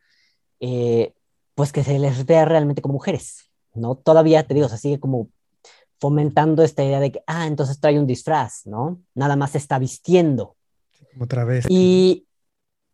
[1.55, 3.95] pues que se les vea realmente como mujeres, ¿no?
[3.95, 5.29] Todavía, te digo, se sigue como
[5.99, 9.01] fomentando esta idea de que, ah, entonces trae un disfraz, ¿no?
[9.15, 10.55] Nada más se está vistiendo.
[11.19, 11.65] Otra vez.
[11.67, 12.27] Y,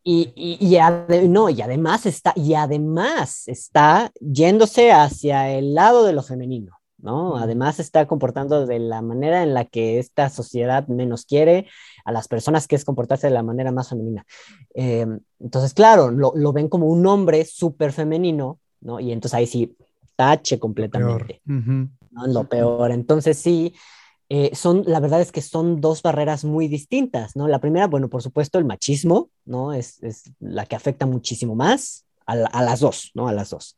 [0.01, 6.23] y, y, no, y además está, y además está yéndose hacia el lado de lo
[6.23, 7.35] femenino, ¿no?
[7.35, 11.67] Además está comportando de la manera en la que esta sociedad menos quiere
[12.05, 14.25] a las personas, que es comportarse de la manera más femenina.
[14.73, 19.01] Em, entonces, claro, lo, lo, ven como un hombre súper femenino, ¿no?
[19.01, 19.75] Y entonces ahí sí,
[20.15, 22.27] tache completamente, ¿no?
[22.27, 22.91] Lo peor.
[22.91, 23.75] Entonces sí,
[24.29, 27.49] eh, son, la verdad es que son dos barreras muy distintas, ¿no?
[27.49, 29.73] La primera, bueno, por supuesto, el machismo, ¿no?
[29.73, 33.27] Es, es la que afecta muchísimo más a, a, las dos, ¿no?
[33.27, 33.75] A las dos.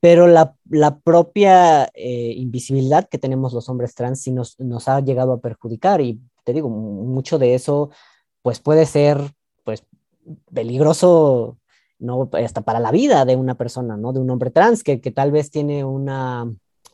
[0.00, 5.00] Pero la, la propia eh, invisibilidad que tenemos los hombres trans sí nos, nos ha
[5.00, 7.90] llegado a perjudicar y te digo, mucho de eso,
[8.42, 9.18] pues puede ser,
[9.64, 9.84] pues,
[10.54, 11.58] peligroso,
[11.98, 12.28] ¿no?
[12.32, 14.12] Hasta para la vida de una persona, ¿no?
[14.12, 16.48] De un hombre trans que, que tal vez tiene una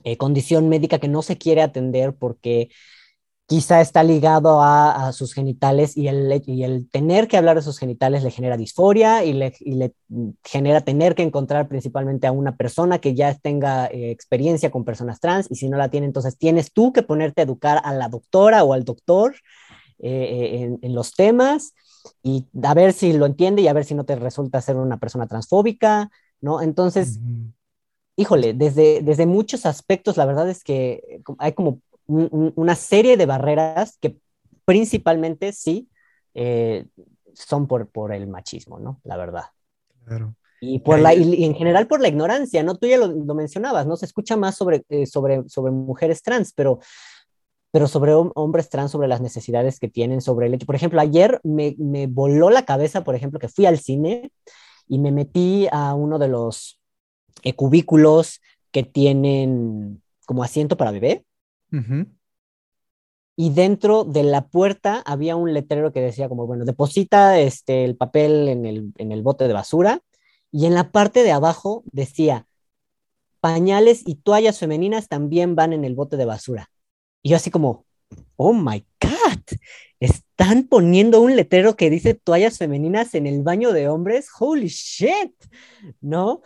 [0.05, 2.71] eh, condición médica que no se quiere atender porque
[3.53, 7.79] quizá está ligado a, sus genitales y el, y el, tener que hablar de sus
[7.79, 9.93] genitales le genera disforia y le, y le
[10.43, 15.21] genera tener que encontrar principalmente a una persona que ya tenga eh, experiencia con personas
[15.21, 18.09] trans y si no la tiene, entonces tienes tú que ponerte a educar a la
[18.09, 19.35] doctora o al doctor
[19.99, 21.75] eh, en, en, los temas
[22.23, 24.97] y a ver si lo entiende y a ver si no te resulta ser una
[24.97, 26.63] persona transfóbica, ¿no?
[26.63, 27.21] Entonces
[28.17, 33.99] híjole, desde, desde muchos aspectos, la verdad es que hay como una serie de barreras
[34.01, 34.19] que
[34.65, 35.89] principalmente sí
[36.35, 36.87] eh,
[37.35, 39.01] son por, por el machismo, ¿no?
[39.05, 39.45] La verdad.
[40.05, 40.35] Claro.
[40.61, 42.77] Y, por la, y en general por la ignorancia, ¿no?
[42.77, 43.97] Tú ya lo, mencionabas, ¿no?
[43.97, 46.79] Se escucha más sobre, eh, sobre, sobre mujeres trans, pero,
[47.73, 50.67] pero sobre hombres trans, sobre las necesidades que tienen, sobre el hecho.
[50.67, 54.31] Por ejemplo, ayer me, me voló la cabeza, por ejemplo, que fui al cine
[54.87, 56.81] y me metí a uno de los
[57.43, 58.41] eh, cubículos
[58.71, 61.25] que tienen como asiento para bebé.
[63.35, 67.97] Y dentro de la puerta había un letrero que decía como, bueno, deposita este, el
[67.97, 70.01] papel en el, en el bote de basura.
[70.51, 72.47] Y en la parte de abajo decía,
[73.41, 76.71] pañales y toallas femeninas también van en el bote de basura.
[77.23, 77.87] Y yo así como,
[78.37, 79.59] oh my God,
[80.01, 85.33] están poniendo un letrero que dice toallas femeninas en el baño de hombres, holy shit,
[86.01, 86.43] ¿no?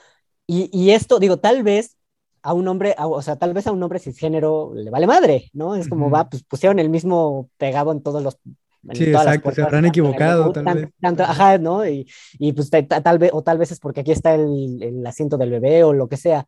[0.49, 1.97] Y, esto, digo, tal vez
[2.47, 5.75] a un hombre, o sea, tal vez a un hombre cisgénero le vale madre, ¿no?
[5.75, 8.39] Es como va, pues pusieron el mismo pegado en todos los
[8.93, 11.21] sí, exacto, se habrán equivocado, tal vez.
[11.21, 11.85] ajá, ¿no?
[11.85, 15.37] Y, y pues tal vez, o tal vez es porque aquí está el, el, asiento
[15.37, 16.47] del bebé o lo que sea.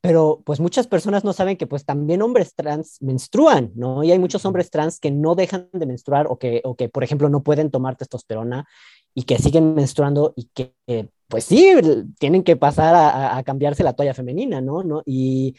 [0.00, 4.02] Pero pues muchas personas no saben que pues también hombres trans menstruan, ¿no?
[4.02, 7.04] Y hay muchos hombres trans que no dejan de menstruar o que, o que por
[7.04, 8.66] ejemplo, no pueden tomar testosterona
[9.16, 10.74] y que siguen menstruando y que
[11.26, 11.72] pues sí,
[12.18, 14.84] tienen que pasar a, cambiarse la toalla femenina, ¿no?
[14.84, 15.02] ¿no?
[15.06, 15.56] Y,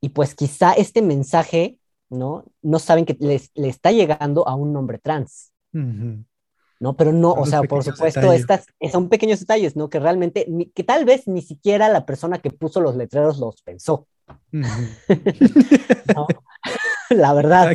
[0.00, 1.78] y, pues quizá este mensaje,
[2.10, 2.44] ¿no?
[2.62, 5.52] No saben que les, le está llegando a un hombre trans.
[5.72, 6.96] ¿no?
[6.96, 9.88] Pero no, o sea, por supuesto, estas son pequeños detalles, ¿no?
[9.88, 14.06] Que realmente, que tal vez ni siquiera la persona que puso los letreros los pensó.
[17.10, 17.74] La verdad.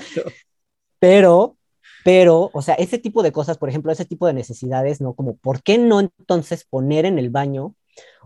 [1.00, 1.58] Pero,
[2.04, 5.14] pero, o sea, ese tipo de cosas, por ejemplo, ese tipo de necesidades, ¿no?
[5.14, 7.76] Como, ¿por qué no entonces poner en el baño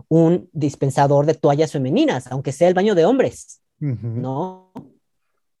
[0.08, 4.72] un dispensador de toallas femeninas, aunque sea el baño de hombres, ¿no?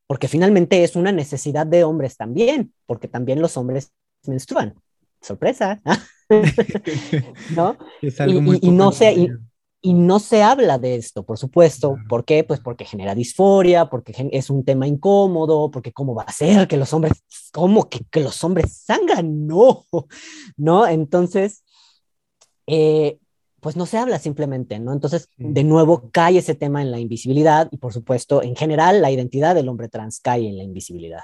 [0.06, 3.92] Porque finalmente es una necesidad de hombres también, porque también los hombres
[4.26, 4.74] menstruan.
[5.20, 5.80] Sorpresa,
[7.54, 7.76] ¿no?
[8.00, 9.28] y, no sé,
[9.80, 11.96] Y no se habla de esto, por supuesto.
[12.08, 12.44] ¿Por qué?
[12.44, 16.76] Pues porque genera disforia, porque es un tema incómodo, porque cómo va a ser que
[16.76, 19.86] los hombres, cómo que, que los hombres sangran, no,
[20.56, 20.86] ¿no?
[20.86, 21.64] Entonces,
[22.66, 23.18] eh,
[23.60, 24.92] pues no se habla simplemente, ¿no?
[24.92, 29.10] Entonces, de nuevo, cae ese tema en la invisibilidad y, por supuesto, en general, la
[29.10, 31.22] identidad del hombre trans cae en la invisibilidad.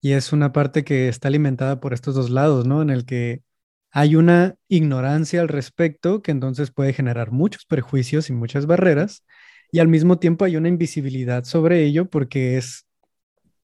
[0.00, 2.82] Y es una parte que está alimentada por estos dos lados, ¿no?
[2.82, 3.42] En el que
[3.90, 9.24] hay una ignorancia al respecto que entonces puede generar muchos prejuicios y muchas barreras,
[9.70, 12.86] y al mismo tiempo hay una invisibilidad sobre ello porque es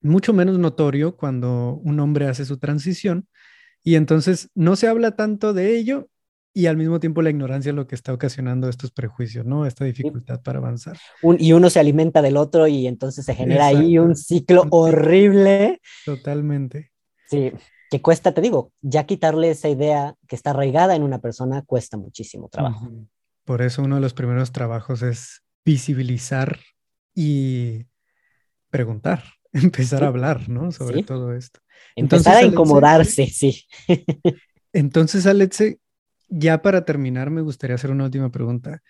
[0.08, 3.28] mucho menos notorio cuando un hombre hace su transición,
[3.84, 6.08] y entonces no se habla tanto de ello
[6.52, 9.64] y al mismo tiempo la ignorancia es lo que está ocasionando estos prejuicios, ¿no?
[9.64, 10.98] Esta dificultad para avanzar.
[11.38, 15.80] y uno se alimenta del otro y entonces se genera ahí un ciclo horrible.
[16.04, 16.90] Totalmente.
[17.28, 17.52] Sí,
[17.90, 21.96] que cuesta, te digo, ya quitarle esa idea que está arraigada en una persona cuesta
[21.96, 22.90] muchísimo trabajo.
[23.44, 26.58] Por eso uno de los primeros trabajos es visibilizar
[27.14, 27.86] y
[28.70, 29.22] preguntar,
[29.58, 30.72] empezar a hablar, ¿no?
[30.72, 31.60] Sobre todo esto.
[31.96, 33.66] Empezar a incomodarse, sí.
[34.72, 35.78] Entonces, Alexe,
[36.28, 38.82] ya para terminar, me gustaría hacer una última pregunta.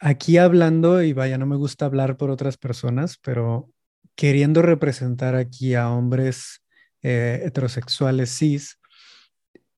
[0.00, 3.70] Aquí hablando, y vaya, no me gusta hablar por otras personas, pero
[4.16, 6.62] queriendo representar aquí a hombres
[7.02, 8.78] eh, heterosexuales cis,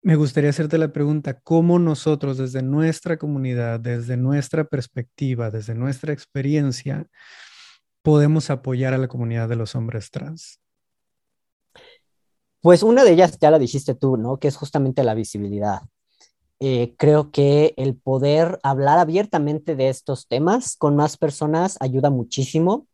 [0.03, 6.12] me gustaría hacerte la pregunta, ¿cómo nosotros desde nuestra comunidad, desde nuestra perspectiva, desde nuestra
[6.12, 7.07] experiencia,
[8.03, 10.61] podemos apoyar a la comunidad de los hombres trans?
[12.61, 14.38] Pues una de ellas ya la dijiste tú, ¿no?
[14.38, 15.82] Que es justamente la visibilidad.
[16.61, 22.86] Eh, creo que el poder hablar abiertamente de estos temas con más personas ayuda muchísimo.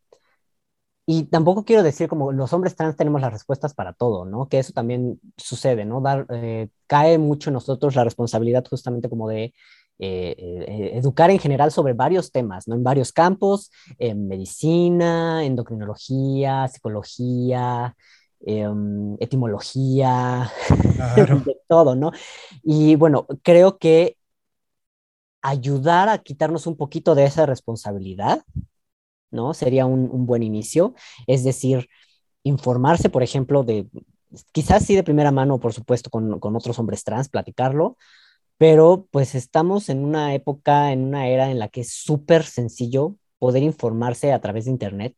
[1.06, 4.48] Y tampoco quiero decir como los hombres trans tenemos las respuestas para todo, ¿no?
[4.48, 6.00] Que eso también sucede, ¿no?
[6.00, 9.52] Dar, eh, cae mucho en nosotros la responsabilidad justamente como de
[9.98, 12.74] eh, educar en general sobre varios temas, ¿no?
[12.74, 17.94] En varios campos, en medicina, endocrinología, psicología,
[18.40, 20.52] Em, etimología,
[21.44, 22.12] de todo, ¿no?
[22.62, 24.16] Y bueno, creo que
[25.42, 28.42] ayudar a quitarnos un poquito de esa responsabilidad,
[29.30, 29.54] ¿no?
[29.54, 30.94] Sería un, buen inicio.
[31.26, 31.88] Es decir,
[32.44, 33.88] informarse, por ejemplo, de,
[34.52, 37.96] quizás sí de primera mano, por supuesto, con, con otros hombres trans, platicarlo,
[38.58, 43.16] pero pues estamos en una época, en una era en la que es súper sencillo
[43.38, 45.14] poder informarse a través de Internet,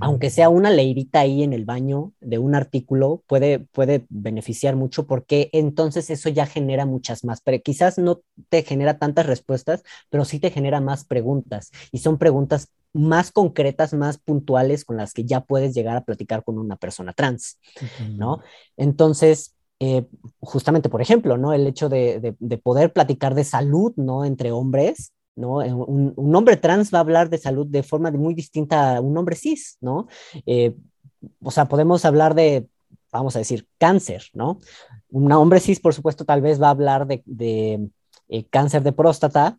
[0.00, 5.06] aunque sea una leirita ahí en el baño de un artículo, puede, puede beneficiar mucho
[5.06, 10.24] porque entonces eso ya genera muchas más, pero quizás no te genera tantas respuestas, pero
[10.24, 15.24] sí te genera más preguntas y son preguntas más concretas, más puntuales con las que
[15.24, 17.58] ya puedes llegar a platicar con una persona trans,
[18.16, 18.40] ¿no?
[18.78, 19.54] Entonces,
[19.86, 20.08] eh,
[20.40, 21.52] justamente, por ejemplo, ¿no?
[21.52, 24.24] El hecho de, de, poder platicar de salud, ¿no?
[24.24, 25.60] Entre hombres, ¿no?
[25.60, 29.14] Eh, un, hombre trans va a hablar de salud de forma muy distinta a un
[29.18, 30.08] hombre cis, ¿no?
[30.46, 30.74] Eh,
[31.42, 32.66] o sea, podemos hablar de,
[33.12, 34.58] vamos a decir, cáncer, ¿no?
[35.10, 37.90] Un hombre cis, por supuesto, tal vez va a hablar de,
[38.48, 39.58] cáncer de próstata,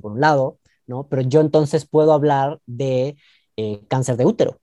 [0.00, 1.08] por un lado, ¿no?
[1.08, 3.16] Pero yo entonces puedo hablar de
[3.88, 4.58] cáncer de útero,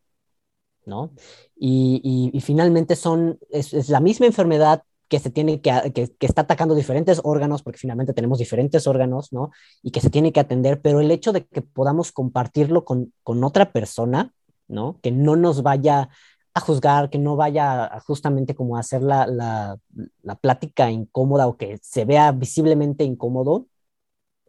[0.87, 1.11] ¿no?
[1.55, 7.21] Y, finalmente son, es, la misma enfermedad, que se tiene que, que, está atacando diferentes
[7.23, 9.51] órganos, porque finalmente tenemos diferentes órganos, ¿no?
[9.81, 13.43] Y que se tiene que atender, pero el hecho de que podamos compartirlo con, con
[13.43, 14.33] otra persona,
[14.67, 14.99] ¿no?
[15.01, 16.09] Que no nos vaya
[16.53, 19.77] a juzgar, que no vaya justamente como a hacer la, la,
[20.23, 23.67] la, plática incómoda o que se vea visiblemente incómodo,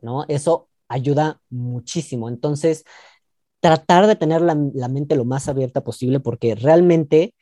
[0.02, 0.24] ¿no?
[0.28, 2.28] Eso ayuda muchísimo.
[2.28, 2.84] Entonces,
[3.60, 7.34] tratar de tener la, la mente lo más abierta posible porque realmente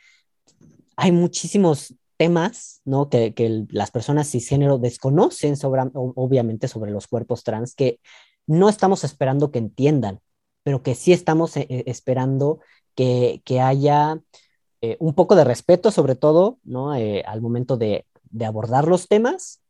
[0.97, 3.09] hay muchísimos temas ¿no?
[3.09, 8.01] que, que las personas cisgénero desconocen sobre, obviamente sobre los cuerpos trans que
[8.47, 10.21] no estamos esperando que entiendan,
[10.62, 12.61] pero que sí estamos eh, eh, esperando
[12.95, 14.21] que, que haya
[14.81, 16.93] eh, un poco de respeto sobre todo ¿no?
[16.93, 19.61] al momento de, de, abordar los temas.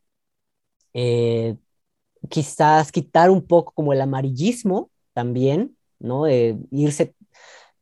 [2.29, 6.29] quizás quitar un poco como el amarillismo también, ¿no?
[6.29, 7.15] irse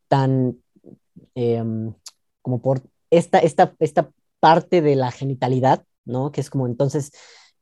[0.07, 0.57] tan
[1.35, 1.93] em,
[2.41, 6.31] como por esta, esta, esta parte de la genitalidad, ¿no?
[6.31, 7.11] Que es como entonces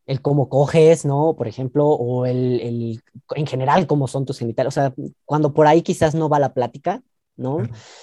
[0.05, 1.35] el cómo coges, ¿no?
[1.37, 3.03] Por ejemplo, o el, el
[3.35, 4.93] en general cómo son tus genitales, o sea,
[5.25, 7.01] cuando por ahí quizás no va la plática,
[7.35, 7.59] ¿no?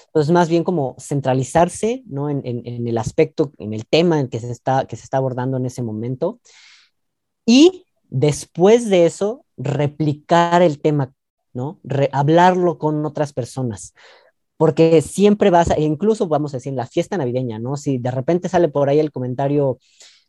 [0.06, 2.30] Entonces, más bien como centralizarse, ¿no?
[2.30, 5.18] En, en, en, el aspecto, en el tema en que se, está, que se está
[5.18, 6.40] abordando en ese momento.
[7.46, 11.12] Y después de eso, replicar el tema,
[11.52, 11.80] ¿no?
[12.12, 13.94] hablarlo con otras personas
[14.60, 17.78] porque siempre vas, a, incluso vamos a decir, en la fiesta navideña, ¿no?
[17.78, 19.78] Si de repente sale por ahí el comentario,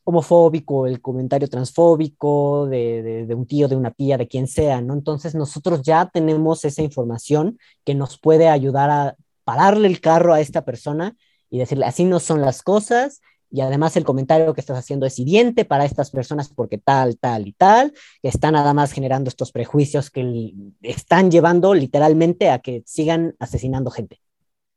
[0.06, 4.94] homofóbico, el comentario transfóbico de, de, un tío, de una tía, de quien sea, ¿no?
[4.94, 10.40] Entonces nosotros ya tenemos esa información que nos puede ayudar a pararle el carro a
[10.40, 11.16] esta persona
[11.50, 15.20] y decirle, así no son las cosas, y además el comentario que estás haciendo es
[15.20, 19.52] hiriente para estas personas porque tal, tal y tal, que está nada más generando estos
[19.52, 24.22] prejuicios que están llevando literalmente a que sigan asesinando gente,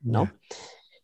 [0.01, 0.33] ¿no?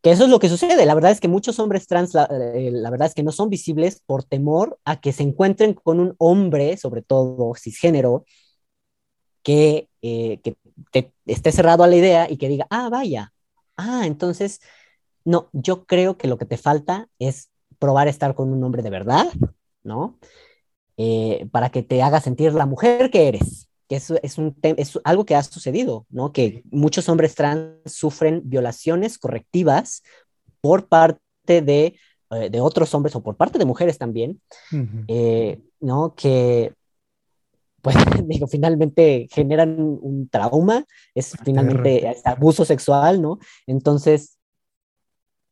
[0.03, 0.85] Que eso es lo que sucede.
[0.85, 4.03] La verdad es que muchos hombres trans, eh, la, verdad es que no son visibles
[4.05, 8.25] por temor a que se encuentren con un hombre, sobre todo cisgénero,
[9.43, 13.33] que, eh, que esté cerrado a la idea y que diga, ah, vaya,
[13.77, 14.61] ah, entonces,
[15.25, 17.50] no, yo creo que lo que te falta es
[17.81, 19.27] probar estar con un hombre de verdad,
[19.83, 20.19] ¿no?
[20.97, 25.01] Eh, para que te haga sentir la mujer que eres, que es, es, un es
[25.03, 26.33] algo que ha sucedido, ¿no?
[26.33, 30.03] Que muchos hombres trans sufren violaciones correctivas
[30.61, 31.97] por parte de,
[32.31, 34.41] eh, de otros hombres o por parte de mujeres también,
[35.09, 36.15] eh, ¿no?
[36.15, 36.75] Que,
[37.81, 37.97] pues,
[38.29, 43.39] digo, finalmente generan un trauma, es finalmente abuso sexual, ¿no?
[43.67, 44.39] Entonces,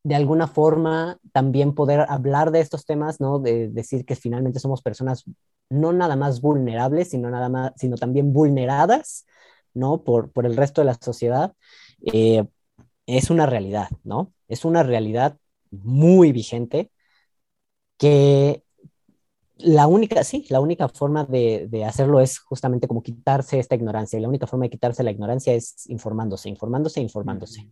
[0.09, 3.39] de alguna forma también poder hablar de estos temas, ¿no?
[3.39, 5.25] De decir que finalmente somos personas
[5.69, 9.27] no nada más vulnerables, sino, nada más, sino también vulneradas,
[9.75, 10.03] ¿no?
[10.05, 11.53] Por, por el resto de la sociedad,
[12.11, 12.43] eh,
[13.05, 14.33] es una realidad, ¿no?
[14.49, 15.37] Es una realidad
[15.71, 16.91] muy vigente
[17.99, 18.63] que
[19.59, 24.19] la única, sí, la única forma de, de, hacerlo es justamente como quitarse esta ignorancia.
[24.19, 27.69] Y la única forma de quitarse la ignorancia es informándose, informándose, informándose.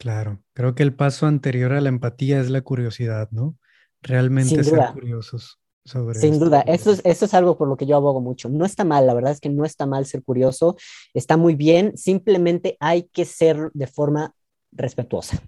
[0.00, 3.58] Claro, creo que el paso anterior a la empatía es la curiosidad, ¿no?
[4.00, 7.96] Realmente ser curiosos sobre Sin duda, eso es, eso es algo por lo que yo
[7.96, 8.48] abogo mucho.
[8.48, 10.78] No está mal, la verdad es que no está mal ser curioso,
[11.12, 14.34] está muy bien, simplemente hay que ser de forma
[14.72, 15.38] respetuosa.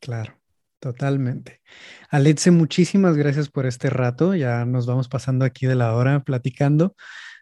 [0.00, 0.32] Claro,
[0.78, 1.60] totalmente.
[2.08, 6.96] Alexe, muchísimas gracias por este rato, ya nos vamos pasando aquí de la hora platicando.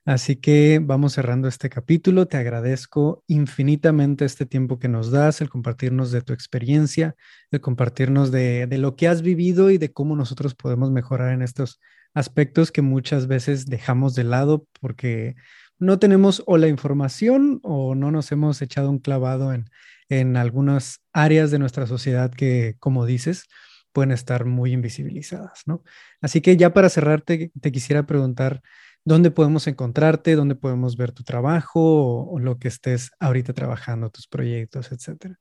[0.08, 2.26] Así que vamos cerrando este capítulo.
[2.26, 7.14] Te agradezco infinitamente este tiempo que nos das, el compartirnos de tu experiencia,
[7.50, 11.78] el compartirnos de, lo que has vivido y de cómo nosotros podemos mejorar en estos
[12.14, 15.36] aspectos que muchas veces dejamos de lado porque
[15.78, 19.66] no tenemos o la información o no nos hemos echado un clavado en,
[20.08, 23.44] en algunas áreas de nuestra sociedad que, como dices,
[23.92, 25.82] pueden estar muy invisibilizadas, ¿no?
[26.22, 28.62] Así que ya para cerrarte, te quisiera preguntar,
[29.04, 30.36] ¿Dónde podemos encontrarte?
[30.36, 35.38] ¿Dónde podemos ver tu trabajo o, lo que estés ahorita trabajando, tus proyectos, etcétera?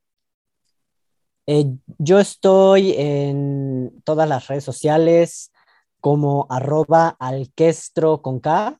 [1.47, 1.65] Eh,
[1.97, 5.51] yo estoy en todas las redes sociales
[5.99, 8.79] como arroba alquestro con K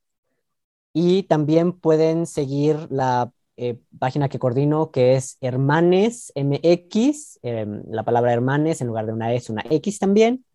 [0.93, 8.03] y también pueden seguir la eh, página que coordino que es Hermanes MX, em, la
[8.03, 10.45] palabra Hermanes en lugar de una e es una X también.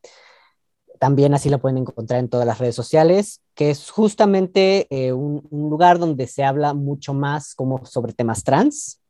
[1.02, 5.42] También así la pueden encontrar en todas las redes sociales, que es justamente eh, un,
[5.50, 9.00] lugar donde se habla mucho más como sobre temas trans,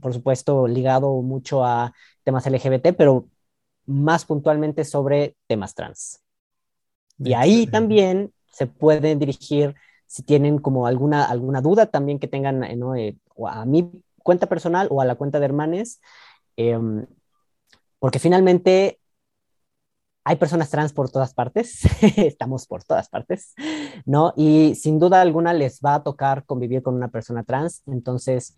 [0.00, 1.92] por supuesto ligado mucho a
[2.24, 3.28] temas LGBT, pero
[3.84, 6.22] más puntualmente sobre temas trans.
[7.20, 9.76] Y ahí también se pueden dirigir
[10.08, 12.96] si tienen como alguna, alguna duda también que tengan eh, ¿no?
[12.96, 13.92] Eh, a mi
[14.24, 16.00] cuenta personal o a la cuenta de Hermanes,
[16.56, 17.06] em,
[18.00, 18.98] porque finalmente
[20.26, 21.82] hay personas trans por todas partes,
[22.16, 23.54] estamos por todas partes,
[24.04, 24.34] ¿no?
[24.36, 28.56] Y sin duda alguna les va a tocar convivir con una persona trans, entonces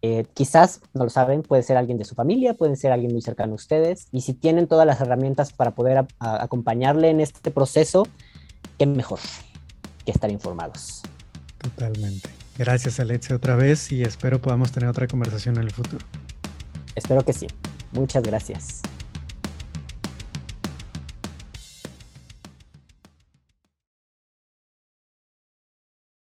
[0.00, 3.20] eh, quizás, no lo saben, puede ser alguien de su familia, puede ser alguien muy
[3.20, 8.06] cercano a ustedes, y si tienen todas las herramientas para poder acompañarle en este proceso,
[8.78, 9.20] qué mejor
[10.06, 11.02] que estar informados.
[11.58, 12.30] Totalmente.
[12.56, 16.06] Gracias, Alexia, otra vez, y espero podamos tener otra conversación en el futuro.
[16.94, 17.48] Espero que sí.
[17.92, 18.80] Muchas gracias.